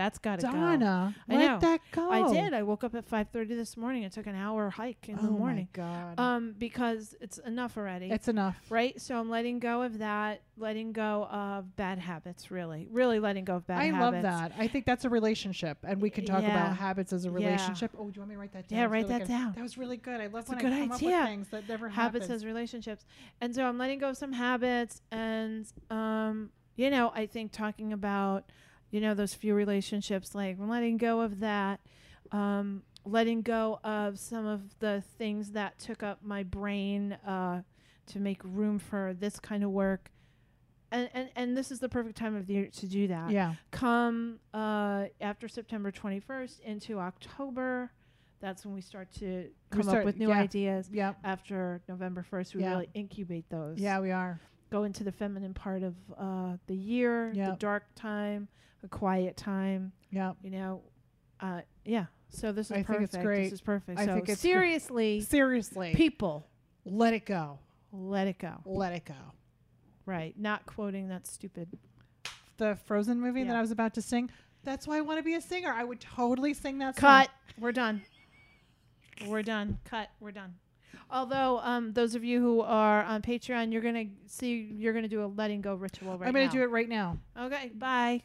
[0.00, 0.52] that's got to go.
[0.52, 1.58] Donna, I let know.
[1.60, 2.10] that go.
[2.10, 2.54] I did.
[2.54, 5.28] I woke up at 5:30 this morning I took an hour hike in oh the
[5.28, 5.68] morning.
[5.76, 6.20] Oh my god.
[6.20, 8.56] Um, because it's enough already it's enough.
[8.70, 8.98] right?
[9.00, 13.56] So I'm letting go of that, letting go of bad habits, really, really letting go
[13.56, 13.94] of bad habits.
[13.94, 14.24] I habits.
[14.24, 14.52] love that.
[14.58, 16.50] I think that's a relationship, and we can talk Yeah.
[16.50, 17.34] about habits as a Yeah.
[17.34, 17.90] relationship.
[17.98, 18.78] Oh, do you want me to write that down?
[18.78, 19.52] Yeah, write that down.
[19.54, 20.20] That was really good.
[20.20, 21.08] I love a when good I come idea.
[21.16, 22.34] up with things that never Habits happen.
[22.36, 23.04] as relationships,
[23.40, 27.92] and so I'm letting go of some habits, and um, you know, I think talking
[27.92, 28.50] about,
[28.90, 31.80] you know, those few relationships, like letting go of that.
[32.32, 37.62] Um, letting go of some of the things that took up my brain uh,
[38.06, 40.10] to make room for this kind of work.
[40.92, 43.30] And, and, and this is the perfect time of the year to do that.
[43.30, 43.54] yeah.
[43.70, 47.90] come uh, after September 21st into October.
[48.40, 50.40] That's when we start to come start- up with new yeah.
[50.40, 50.88] ideas.
[50.92, 51.18] Yep.
[51.24, 52.70] After November 1st, we Yeah.
[52.70, 53.78] really incubate those.
[53.78, 54.40] Yeah, we are.
[54.70, 58.48] Go into the feminine part of uh, the year, the dark time,
[58.82, 59.92] the quiet time.
[60.10, 60.36] Yep.
[60.42, 60.82] You know,
[61.40, 62.06] uh, yeah.
[62.30, 63.14] So this is I think perfect.
[63.14, 63.44] it's great.
[63.44, 63.98] This is perfect.
[63.98, 65.94] I so think it's seriously, Seriously.
[65.94, 66.46] people,
[66.84, 67.58] let it go.
[67.92, 68.54] let it go.
[68.64, 69.14] Let it go.
[70.06, 70.34] Right.
[70.38, 71.68] Not quoting that stupid.
[72.56, 74.30] The Frozen movie that I was about to sing.
[74.62, 75.72] That's why I want to be a singer.
[75.72, 77.10] I would totally sing that song.
[77.10, 77.30] Cut.
[77.58, 78.02] We're done.
[79.26, 79.78] We're done.
[79.84, 80.08] Cut.
[80.20, 80.54] We're done.
[81.10, 85.24] Although, um, those of you who are on Patreon, you're gonna see, you're gonna do
[85.24, 86.26] a letting go ritual right now.
[86.26, 86.52] I'm going now.
[86.52, 87.18] to do it right now.
[87.38, 87.70] Okay.
[87.74, 88.22] Bye.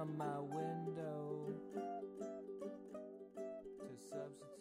[0.00, 1.52] from my window
[3.76, 4.59] to substitute.